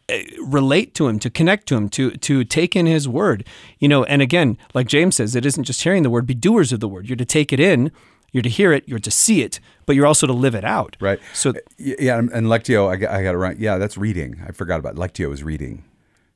Uh, 0.10 0.20
relate 0.42 0.94
to 0.94 1.08
Him, 1.08 1.20
to 1.20 1.30
connect 1.30 1.68
to 1.68 1.76
Him, 1.76 1.90
to 1.90 2.12
to 2.12 2.44
take 2.46 2.76
in 2.76 2.86
His 2.86 3.10
Word. 3.10 3.46
You 3.80 3.90
know, 3.90 4.06
and 4.06 4.22
again, 4.22 4.58
like 4.74 4.88
James 4.88 5.16
says, 5.18 5.36
it 5.36 5.46
isn't 5.46 5.66
just 5.66 5.82
hearing 5.82 6.04
the 6.04 6.10
Word; 6.10 6.26
be 6.26 6.34
doers 6.34 6.72
of 6.72 6.80
the 6.80 6.88
Word. 6.88 7.10
You're 7.10 7.18
to 7.18 7.26
take 7.26 7.52
it 7.52 7.60
in. 7.60 7.92
You're 8.32 8.44
to 8.44 8.50
hear 8.50 8.72
it. 8.72 8.84
You're 8.88 9.00
to 9.00 9.12
see 9.12 9.42
it, 9.42 9.60
but 9.86 9.96
you're 9.96 10.06
also 10.06 10.28
to 10.28 10.34
live 10.34 10.56
it 10.56 10.64
out. 10.64 10.96
Right. 11.00 11.20
So 11.34 11.52
uh, 11.52 11.54
yeah, 11.78 12.18
and, 12.18 12.30
and 12.32 12.48
lectio, 12.48 12.90
I 12.90 12.96
got, 12.98 13.12
I 13.12 13.24
got 13.24 13.36
it 13.36 13.38
right. 13.38 13.58
Yeah, 13.58 13.78
that's 13.78 13.98
reading. 13.98 14.42
I 14.48 14.52
forgot 14.52 14.80
about 14.80 14.94
it. 14.94 15.00
lectio 15.00 15.34
is 15.34 15.44
reading. 15.44 15.84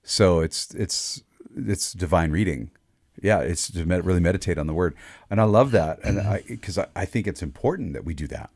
So 0.03 0.39
it's 0.39 0.73
it's 0.73 1.23
it's 1.55 1.93
divine 1.93 2.31
reading. 2.31 2.71
Yeah, 3.21 3.39
it's 3.39 3.69
to 3.71 3.85
med- 3.85 4.05
really 4.05 4.19
meditate 4.19 4.57
on 4.57 4.67
the 4.67 4.73
word, 4.73 4.95
and 5.29 5.39
I 5.39 5.43
love 5.43 5.71
that, 5.71 5.99
and 6.03 6.17
mm-hmm. 6.17 6.29
I 6.29 6.43
because 6.47 6.77
I, 6.77 6.87
I 6.95 7.05
think 7.05 7.27
it's 7.27 7.43
important 7.43 7.93
that 7.93 8.03
we 8.03 8.13
do 8.13 8.27
that, 8.27 8.49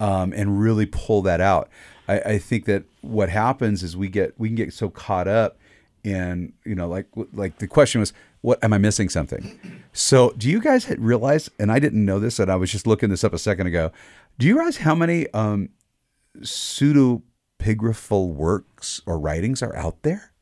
um, 0.00 0.32
and 0.32 0.60
really 0.60 0.86
pull 0.86 1.22
that 1.22 1.40
out. 1.40 1.68
I, 2.08 2.20
I 2.20 2.38
think 2.38 2.66
that 2.66 2.84
what 3.00 3.28
happens 3.28 3.82
is 3.82 3.96
we 3.96 4.08
get 4.08 4.38
we 4.38 4.48
can 4.48 4.56
get 4.56 4.72
so 4.72 4.88
caught 4.88 5.28
up 5.28 5.58
in 6.02 6.52
you 6.64 6.74
know 6.74 6.88
like 6.88 7.06
like 7.32 7.58
the 7.58 7.66
question 7.66 8.00
was 8.00 8.12
what 8.42 8.62
am 8.62 8.74
I 8.74 8.78
missing 8.78 9.08
something? 9.08 9.58
So 9.94 10.34
do 10.36 10.50
you 10.50 10.60
guys 10.60 10.90
realize? 10.98 11.48
And 11.58 11.72
I 11.72 11.78
didn't 11.78 12.04
know 12.04 12.18
this, 12.18 12.38
and 12.38 12.50
I 12.50 12.56
was 12.56 12.70
just 12.70 12.86
looking 12.86 13.08
this 13.08 13.24
up 13.24 13.32
a 13.32 13.38
second 13.38 13.68
ago. 13.68 13.90
Do 14.38 14.46
you 14.46 14.56
realize 14.56 14.76
how 14.78 14.94
many 14.94 15.32
um, 15.32 15.70
pseudepigraphal 16.40 18.34
works 18.34 19.00
or 19.06 19.18
writings 19.18 19.62
are 19.62 19.74
out 19.74 20.02
there? 20.02 20.32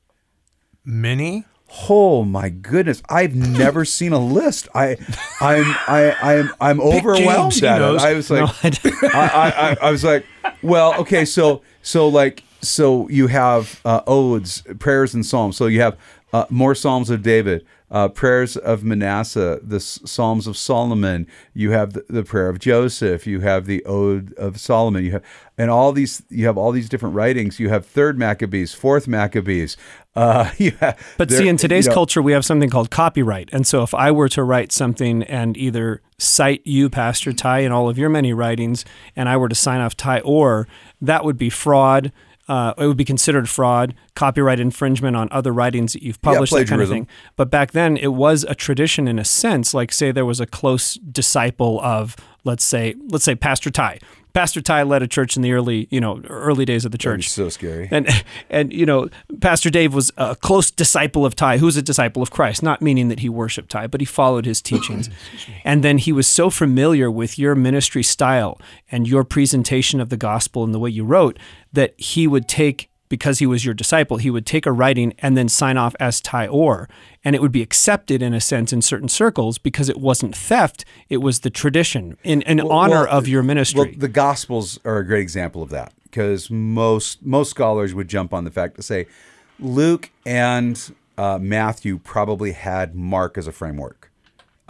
Many. 0.84 1.44
Oh 1.88 2.22
my 2.24 2.48
goodness! 2.50 3.02
I've 3.08 3.34
never 3.34 3.84
seen 3.84 4.12
a 4.12 4.18
list. 4.18 4.68
I, 4.74 4.96
I'm, 5.40 5.64
I, 5.88 6.16
I'm, 6.22 6.50
I'm 6.60 6.80
overwhelmed 6.80 7.52
James, 7.52 7.62
at 7.62 7.80
it. 7.80 7.84
I 7.84 8.14
was 8.14 8.30
like, 8.30 8.84
No, 8.84 9.08
I, 9.14 9.76
I, 9.82 9.88
I 9.88 9.90
was 9.90 10.04
like, 10.04 10.26
well, 10.62 10.94
okay, 11.00 11.24
so, 11.24 11.62
so 11.82 12.08
like, 12.08 12.42
so 12.60 13.08
you 13.08 13.26
have 13.28 13.80
uh, 13.84 14.02
odes, 14.06 14.62
prayers, 14.78 15.14
and 15.14 15.24
psalms. 15.24 15.56
So 15.56 15.66
you 15.66 15.80
have 15.80 15.98
uh, 16.32 16.44
more 16.50 16.74
psalms 16.74 17.10
of 17.10 17.22
David, 17.22 17.64
uh, 17.92 18.08
prayers 18.08 18.56
of 18.56 18.82
Manasseh, 18.82 19.60
the 19.62 19.78
psalms 19.78 20.46
of 20.46 20.56
Solomon. 20.56 21.26
You 21.52 21.72
have 21.72 21.92
the, 21.92 22.04
the 22.08 22.24
prayer 22.24 22.48
of 22.48 22.58
Joseph. 22.58 23.26
You 23.26 23.40
have 23.40 23.66
the 23.66 23.84
ode 23.84 24.32
of 24.34 24.58
Solomon. 24.58 25.04
You 25.04 25.12
have, 25.12 25.24
and 25.58 25.70
all 25.70 25.92
these, 25.92 26.22
you 26.30 26.46
have 26.46 26.56
all 26.56 26.72
these 26.72 26.88
different 26.88 27.14
writings. 27.14 27.60
You 27.60 27.68
have 27.68 27.84
third 27.84 28.18
Maccabees, 28.18 28.72
fourth 28.74 29.06
Maccabees. 29.06 29.76
Uh, 30.14 30.44
have, 30.44 31.14
But 31.16 31.30
see, 31.30 31.48
in 31.48 31.56
today's 31.56 31.86
you 31.86 31.88
know, 31.88 31.94
culture, 31.94 32.20
we 32.20 32.32
have 32.32 32.44
something 32.44 32.68
called 32.68 32.90
copyright. 32.90 33.48
And 33.50 33.66
so 33.66 33.82
if 33.82 33.94
I 33.94 34.10
were 34.10 34.28
to 34.28 34.44
write 34.44 34.70
something 34.70 35.22
and 35.22 35.56
either 35.56 36.02
cite 36.18 36.60
you, 36.66 36.90
Pastor 36.90 37.32
Ty, 37.32 37.60
in 37.60 37.72
all 37.72 37.88
of 37.88 37.96
your 37.96 38.10
many 38.10 38.34
writings, 38.34 38.84
and 39.16 39.26
I 39.26 39.38
were 39.38 39.48
to 39.48 39.54
sign 39.54 39.80
off 39.80 39.96
Ty 39.96 40.20
or, 40.20 40.68
that 41.00 41.24
would 41.24 41.38
be 41.38 41.48
fraud. 41.48 42.12
Uh, 42.48 42.74
it 42.76 42.86
would 42.86 42.96
be 42.96 43.04
considered 43.04 43.48
fraud, 43.48 43.94
copyright 44.14 44.58
infringement 44.58 45.16
on 45.16 45.28
other 45.30 45.52
writings 45.52 45.92
that 45.92 46.02
you've 46.02 46.20
published, 46.22 46.52
that 46.52 46.68
kind 46.68 46.82
of 46.82 46.88
thing. 46.88 47.08
But 47.36 47.50
back 47.50 47.70
then, 47.70 47.96
it 47.96 48.14
was 48.14 48.44
a 48.44 48.54
tradition 48.54 49.06
in 49.06 49.18
a 49.18 49.24
sense. 49.24 49.72
Like, 49.72 49.92
say, 49.92 50.10
there 50.10 50.26
was 50.26 50.40
a 50.40 50.46
close 50.46 50.94
disciple 50.94 51.80
of, 51.82 52.16
let's 52.44 52.64
say, 52.64 52.96
let's 53.08 53.24
say 53.24 53.36
Pastor 53.36 53.70
Ty. 53.70 54.00
Pastor 54.32 54.60
Ty 54.60 54.84
led 54.84 55.02
a 55.02 55.08
church 55.08 55.36
in 55.36 55.42
the 55.42 55.52
early, 55.52 55.88
you 55.90 56.00
know, 56.00 56.22
early 56.28 56.64
days 56.64 56.84
of 56.84 56.92
the 56.92 56.98
church. 56.98 57.28
so 57.28 57.48
scary. 57.48 57.88
And 57.90 58.08
and 58.50 58.72
you 58.72 58.86
know, 58.86 59.08
Pastor 59.40 59.70
Dave 59.70 59.94
was 59.94 60.10
a 60.16 60.36
close 60.36 60.70
disciple 60.70 61.26
of 61.26 61.34
Ty, 61.34 61.58
who 61.58 61.66
was 61.66 61.76
a 61.76 61.82
disciple 61.82 62.22
of 62.22 62.30
Christ, 62.30 62.62
not 62.62 62.80
meaning 62.80 63.08
that 63.08 63.20
he 63.20 63.28
worshiped 63.28 63.70
Ty, 63.70 63.88
but 63.88 64.00
he 64.00 64.04
followed 64.04 64.46
his 64.46 64.62
teachings. 64.62 65.10
and 65.64 65.82
then 65.82 65.98
he 65.98 66.12
was 66.12 66.26
so 66.26 66.50
familiar 66.50 67.10
with 67.10 67.38
your 67.38 67.54
ministry 67.54 68.02
style 68.02 68.60
and 68.90 69.06
your 69.06 69.24
presentation 69.24 70.00
of 70.00 70.08
the 70.08 70.16
gospel 70.16 70.64
and 70.64 70.74
the 70.74 70.78
way 70.78 70.90
you 70.90 71.04
wrote 71.04 71.38
that 71.72 71.98
he 71.98 72.26
would 72.26 72.48
take 72.48 72.90
because 73.12 73.40
he 73.40 73.46
was 73.46 73.62
your 73.62 73.74
disciple, 73.74 74.16
he 74.16 74.30
would 74.30 74.46
take 74.46 74.64
a 74.64 74.72
writing 74.72 75.12
and 75.18 75.36
then 75.36 75.46
sign 75.46 75.76
off 75.76 75.94
as 76.00 76.18
Ty 76.18 76.46
Orr, 76.46 76.88
and 77.22 77.36
it 77.36 77.42
would 77.42 77.52
be 77.52 77.60
accepted 77.60 78.22
in 78.22 78.32
a 78.32 78.40
sense 78.40 78.72
in 78.72 78.80
certain 78.80 79.06
circles 79.10 79.58
because 79.58 79.90
it 79.90 79.98
wasn't 79.98 80.34
theft; 80.34 80.86
it 81.10 81.18
was 81.18 81.40
the 81.40 81.50
tradition 81.50 82.16
in, 82.24 82.40
in 82.40 82.58
honor 82.58 83.04
Well, 83.04 83.18
of 83.18 83.28
your 83.28 83.42
ministry. 83.42 83.80
Well, 83.82 83.90
the 83.98 84.08
Gospels 84.08 84.80
are 84.86 84.96
a 84.96 85.04
great 85.06 85.20
example 85.20 85.62
of 85.62 85.68
that 85.68 85.92
because 86.04 86.50
most 86.50 87.22
most 87.22 87.50
scholars 87.50 87.94
would 87.94 88.08
jump 88.08 88.32
on 88.32 88.44
the 88.44 88.50
fact 88.50 88.76
to 88.76 88.82
say 88.82 89.04
Luke 89.60 90.08
and 90.24 90.94
uh, 91.18 91.38
Matthew 91.38 91.98
probably 91.98 92.52
had 92.52 92.94
Mark 92.94 93.36
as 93.36 93.46
a 93.46 93.52
framework 93.52 94.10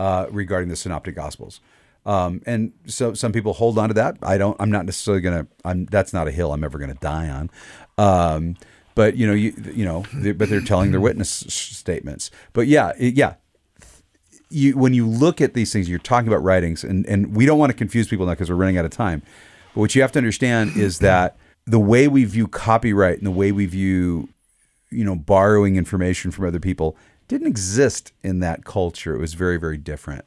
uh, 0.01 0.27
regarding 0.33 0.69
the 0.69 0.75
Synoptic 0.75 1.15
Gospels. 1.15 1.61
Um, 2.05 2.43
and 2.47 2.73
so 2.87 3.15
some 3.15 3.33
people 3.33 3.53
hold 3.53 3.79
on 3.79 3.89
to 3.89 3.95
that. 3.95 4.17
I 4.23 4.37
don't. 4.39 4.57
I'm 4.61 4.71
not 4.71 4.87
necessarily 4.87 5.21
gonna. 5.21 5.47
I'm. 5.65 5.87
That's 5.87 6.13
not 6.13 6.27
a 6.29 6.33
hill 6.33 6.53
I'm 6.53 6.65
ever 6.65 6.79
gonna 6.79 6.95
die 6.95 7.29
on. 7.29 7.51
Um, 7.99 8.57
but 8.95 9.17
you 9.17 9.27
know, 9.27 9.33
you 9.35 9.55
you 9.73 9.85
know, 9.85 10.05
they- 10.13 10.33
but 10.33 10.49
they're 10.49 10.61
telling 10.61 10.91
their 10.91 11.01
witness 11.01 11.31
statements. 11.31 12.31
But 12.53 12.67
yeah, 12.67 12.93
yeah, 12.99 13.35
you 14.51 14.77
when 14.77 14.95
you 14.95 15.07
look 15.07 15.41
at 15.41 15.55
these 15.55 15.73
things, 15.73 15.89
you're 15.89 15.99
talking 15.99 16.29
about 16.29 16.43
writings, 16.43 16.85
and 16.85 17.07
and 17.07 17.35
we 17.37 17.47
don't 17.47 17.59
want 17.59 17.71
to 17.71 17.77
confuse 17.77 18.09
people 18.09 18.27
now 18.27 18.33
because 18.33 18.51
we're 18.51 18.57
running 18.57 18.79
out 18.79 18.85
of 18.85 18.91
time. 18.91 19.23
But 19.75 19.81
what 19.81 19.95
you 19.95 20.03
have 20.03 20.13
to 20.13 20.19
understand 20.19 20.77
is 20.77 20.99
that 20.99 21.37
the 21.67 21.79
way 21.81 22.09
we 22.09 22.25
view 22.25 22.49
copyright 22.49 23.19
and 23.19 23.27
the 23.27 23.31
way 23.31 23.53
we 23.53 23.67
view, 23.67 24.29
you 24.91 25.05
know, 25.05 25.15
borrowing 25.15 25.77
information 25.77 26.31
from 26.31 26.45
other 26.47 26.61
people 26.61 26.97
didn't 27.29 27.47
exist 27.47 28.13
in 28.23 28.41
that 28.41 28.65
culture. 28.65 29.15
It 29.15 29.21
was 29.21 29.35
very 29.35 29.57
very 29.59 29.79
different. 29.79 30.25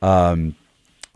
Um, 0.00 0.54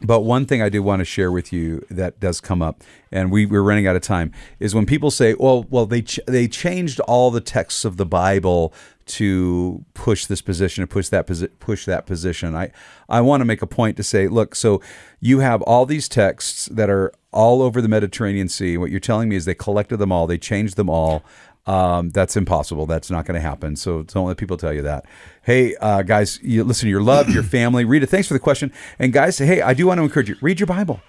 but 0.03 0.21
one 0.21 0.47
thing 0.47 0.63
I 0.63 0.69
do 0.69 0.83
want 0.83 1.01
to 1.01 1.05
share 1.05 1.31
with 1.31 1.53
you 1.53 1.85
that 1.91 2.21
does 2.21 2.41
come 2.41 2.63
up, 2.63 2.83
and 3.13 3.31
we, 3.31 3.47
we're 3.47 3.63
running 3.63 3.87
out 3.87 3.97
of 3.97 4.03
time, 4.03 4.33
is 4.59 4.75
when 4.75 4.87
people 4.87 5.11
say, 5.11 5.35
"Well, 5.35 5.67
well, 5.69 5.87
they 5.87 6.03
ch- 6.03 6.21
they 6.27 6.49
changed 6.49 7.01
all 7.01 7.31
the 7.31 7.41
texts 7.41 7.85
of 7.85 7.97
the 7.97 8.07
Bible 8.07 8.73
to 9.07 9.85
push 9.95 10.27
this 10.27 10.41
position, 10.41 10.83
to 10.83 10.87
push 10.87 11.09
that 11.09 11.27
posi- 11.27 11.51
push 11.59 11.85
that 11.85 12.07
position." 12.07 12.55
I 12.55 12.71
I 13.09 13.21
want 13.21 13.41
to 13.43 13.45
make 13.45 13.61
a 13.61 13.67
point 13.67 13.97
to 13.99 14.03
say, 14.03 14.29
look, 14.29 14.55
so 14.55 14.81
you 15.21 15.41
have 15.41 15.63
all 15.63 15.85
these 15.85 16.09
texts 16.09 16.67
that 16.67 16.89
are 16.89 17.13
all 17.33 17.61
over 17.61 17.83
the 17.83 17.89
Mediterranean 17.89 18.49
Sea. 18.49 18.77
What 18.77 18.91
you're 18.91 19.01
telling 19.01 19.29
me 19.29 19.37
is 19.37 19.45
they 19.45 19.55
collected 19.55 19.99
them 19.99 20.13
all, 20.13 20.27
they 20.27 20.39
changed 20.39 20.77
them 20.77 20.89
all. 20.89 21.23
Um, 21.67 22.11
that's 22.11 22.37
impossible. 22.37 22.87
That's 22.87 23.11
not 23.11 23.27
going 23.27 23.35
to 23.35 23.41
happen. 23.41 23.77
So 23.77 24.03
don't 24.03 24.27
let 24.27 24.39
people 24.39 24.57
tell 24.57 24.73
you 24.73 24.83
that. 24.83 25.05
Hey, 25.43 25.77
uh, 25.77 26.03
guys, 26.03 26.41
you 26.43 26.65
listen 26.65 26.87
to 26.87 26.91
your 26.91 27.03
love, 27.03 27.29
your 27.29 27.43
family. 27.59 27.85
Rita, 27.85 28.07
thanks 28.07 28.27
for 28.29 28.35
the 28.35 28.41
question. 28.41 28.73
And 28.99 29.13
guys, 29.13 29.39
hey, 29.39 29.61
I 29.61 29.75
do 29.75 29.87
want 29.87 29.99
to 29.99 30.03
encourage 30.03 30.29
you. 30.29 30.37
Read 30.41 30.59
your 30.59 30.67
Bible. 30.67 31.01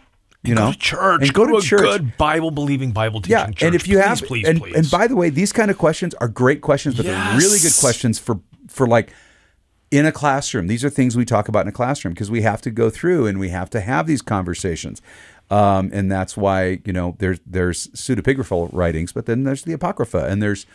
You 0.44 0.56
know, 0.56 0.68
go 0.68 0.72
to 0.72 0.78
church. 0.80 1.22
and 1.22 1.34
go, 1.34 1.46
to, 1.46 1.58
a 1.58 1.62
church. 1.62 1.82
good 1.82 2.18
Bible 2.18 2.50
believing, 2.50 2.92
Bible 2.92 3.22
teaching 3.22 3.32
yeah, 3.32 3.46
church. 3.46 3.64
and 3.64 3.76
if 3.76 3.88
you 3.88 3.98
please, 3.98 4.06
have, 4.06 4.22
please, 4.24 4.48
and, 4.48 4.60
please. 4.60 4.76
and 4.76 4.90
by 4.90 5.06
the 5.06 5.16
way, 5.16 5.30
these 5.30 5.54
kind 5.54 5.70
of 5.70 5.78
questions 5.78 6.16
are 6.16 6.28
great 6.28 6.62
questions, 6.62 6.96
but 6.96 7.06
they're 7.06 7.38
really 7.38 7.60
good 7.60 7.76
questions 7.80 8.18
for 8.18 8.40
for 8.68 8.88
like 8.88 9.14
in 9.92 10.06
a 10.06 10.12
classroom. 10.12 10.66
These 10.66 10.84
are 10.84 10.90
things 10.90 11.16
we 11.16 11.26
talk 11.26 11.48
about 11.48 11.62
in 11.62 11.68
a 11.68 11.72
classroom 11.74 12.14
because 12.16 12.32
we 12.32 12.42
have 12.42 12.62
to 12.62 12.72
go 12.72 12.90
through 12.90 13.28
and 13.28 13.40
we 13.40 13.50
have 13.50 13.70
to 13.72 13.82
have 13.82 14.08
these 14.08 14.22
conversations. 14.24 15.02
Um, 15.52 15.90
and 15.94 16.10
that's 16.10 16.38
why 16.38 16.80
you 16.86 16.94
know 16.94 17.16
there's 17.20 17.40
there's 17.46 17.90
pseudepigraphal 17.90 18.70
writings, 18.72 19.12
but 19.12 19.26
then 19.26 19.44
there's 19.44 19.64
the 19.64 19.74
apocrypha, 19.74 20.26
and 20.28 20.42
there's 20.42 20.66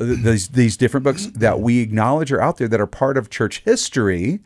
these 0.00 0.48
these 0.48 0.76
different 0.76 1.04
books 1.04 1.26
that 1.26 1.60
we 1.60 1.80
acknowledge 1.80 2.32
are 2.32 2.40
out 2.40 2.56
there 2.56 2.68
that 2.68 2.80
are 2.80 2.86
part 2.86 3.18
of 3.18 3.28
church 3.28 3.60
history, 3.66 4.40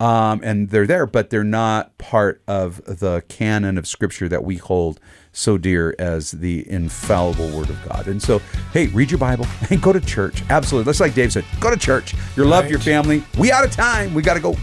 um, 0.00 0.40
and 0.42 0.70
they're 0.70 0.88
there, 0.88 1.06
but 1.06 1.30
they're 1.30 1.44
not 1.44 1.96
part 1.98 2.42
of 2.48 2.84
the 2.84 3.22
canon 3.28 3.78
of 3.78 3.86
Scripture 3.86 4.28
that 4.28 4.42
we 4.42 4.56
hold 4.56 4.98
so 5.30 5.56
dear 5.56 5.94
as 6.00 6.32
the 6.32 6.68
infallible 6.68 7.48
Word 7.56 7.70
of 7.70 7.78
God. 7.88 8.08
And 8.08 8.20
so, 8.20 8.40
hey, 8.72 8.88
read 8.88 9.12
your 9.12 9.18
Bible 9.18 9.46
and 9.70 9.80
go 9.80 9.92
to 9.92 10.00
church. 10.00 10.42
Absolutely, 10.50 10.90
just 10.90 11.00
like 11.00 11.14
Dave 11.14 11.32
said, 11.32 11.44
go 11.60 11.70
to 11.70 11.76
church. 11.76 12.14
Your 12.36 12.46
love, 12.46 12.68
your 12.68 12.80
family. 12.80 13.22
We 13.38 13.52
out 13.52 13.64
of 13.64 13.70
time. 13.70 14.14
We 14.14 14.22
got 14.22 14.34
to 14.34 14.40
go. 14.40 14.56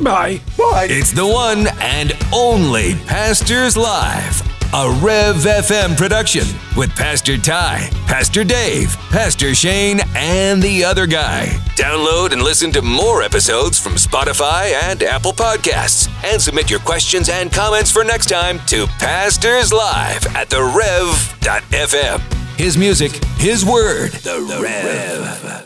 Bye. 0.00 0.40
Bye. 0.58 0.88
It's 0.90 1.12
the 1.12 1.26
one 1.26 1.66
and 1.80 2.12
only 2.32 2.94
Pastors 3.06 3.76
Live, 3.78 4.42
a 4.74 4.90
Rev 5.02 5.36
FM 5.36 5.96
production 5.96 6.44
with 6.76 6.94
Pastor 6.94 7.38
Ty, 7.38 7.88
Pastor 8.06 8.44
Dave, 8.44 8.94
Pastor 9.10 9.54
Shane, 9.54 10.00
and 10.14 10.62
the 10.62 10.84
other 10.84 11.06
guy. 11.06 11.46
Download 11.76 12.32
and 12.32 12.42
listen 12.42 12.70
to 12.72 12.82
more 12.82 13.22
episodes 13.22 13.78
from 13.78 13.92
Spotify 13.94 14.72
and 14.82 15.02
Apple 15.02 15.32
Podcasts. 15.32 16.10
And 16.24 16.42
submit 16.42 16.70
your 16.70 16.80
questions 16.80 17.30
and 17.30 17.50
comments 17.50 17.90
for 17.90 18.04
next 18.04 18.26
time 18.28 18.60
to 18.66 18.86
Pastors 18.98 19.72
Live 19.72 20.26
at 20.36 20.50
the 20.50 20.62
Rev.fm. 20.62 22.20
His 22.58 22.76
music, 22.76 23.12
his 23.38 23.64
word, 23.64 24.12
the 24.12 24.60
Rev. 24.62 25.65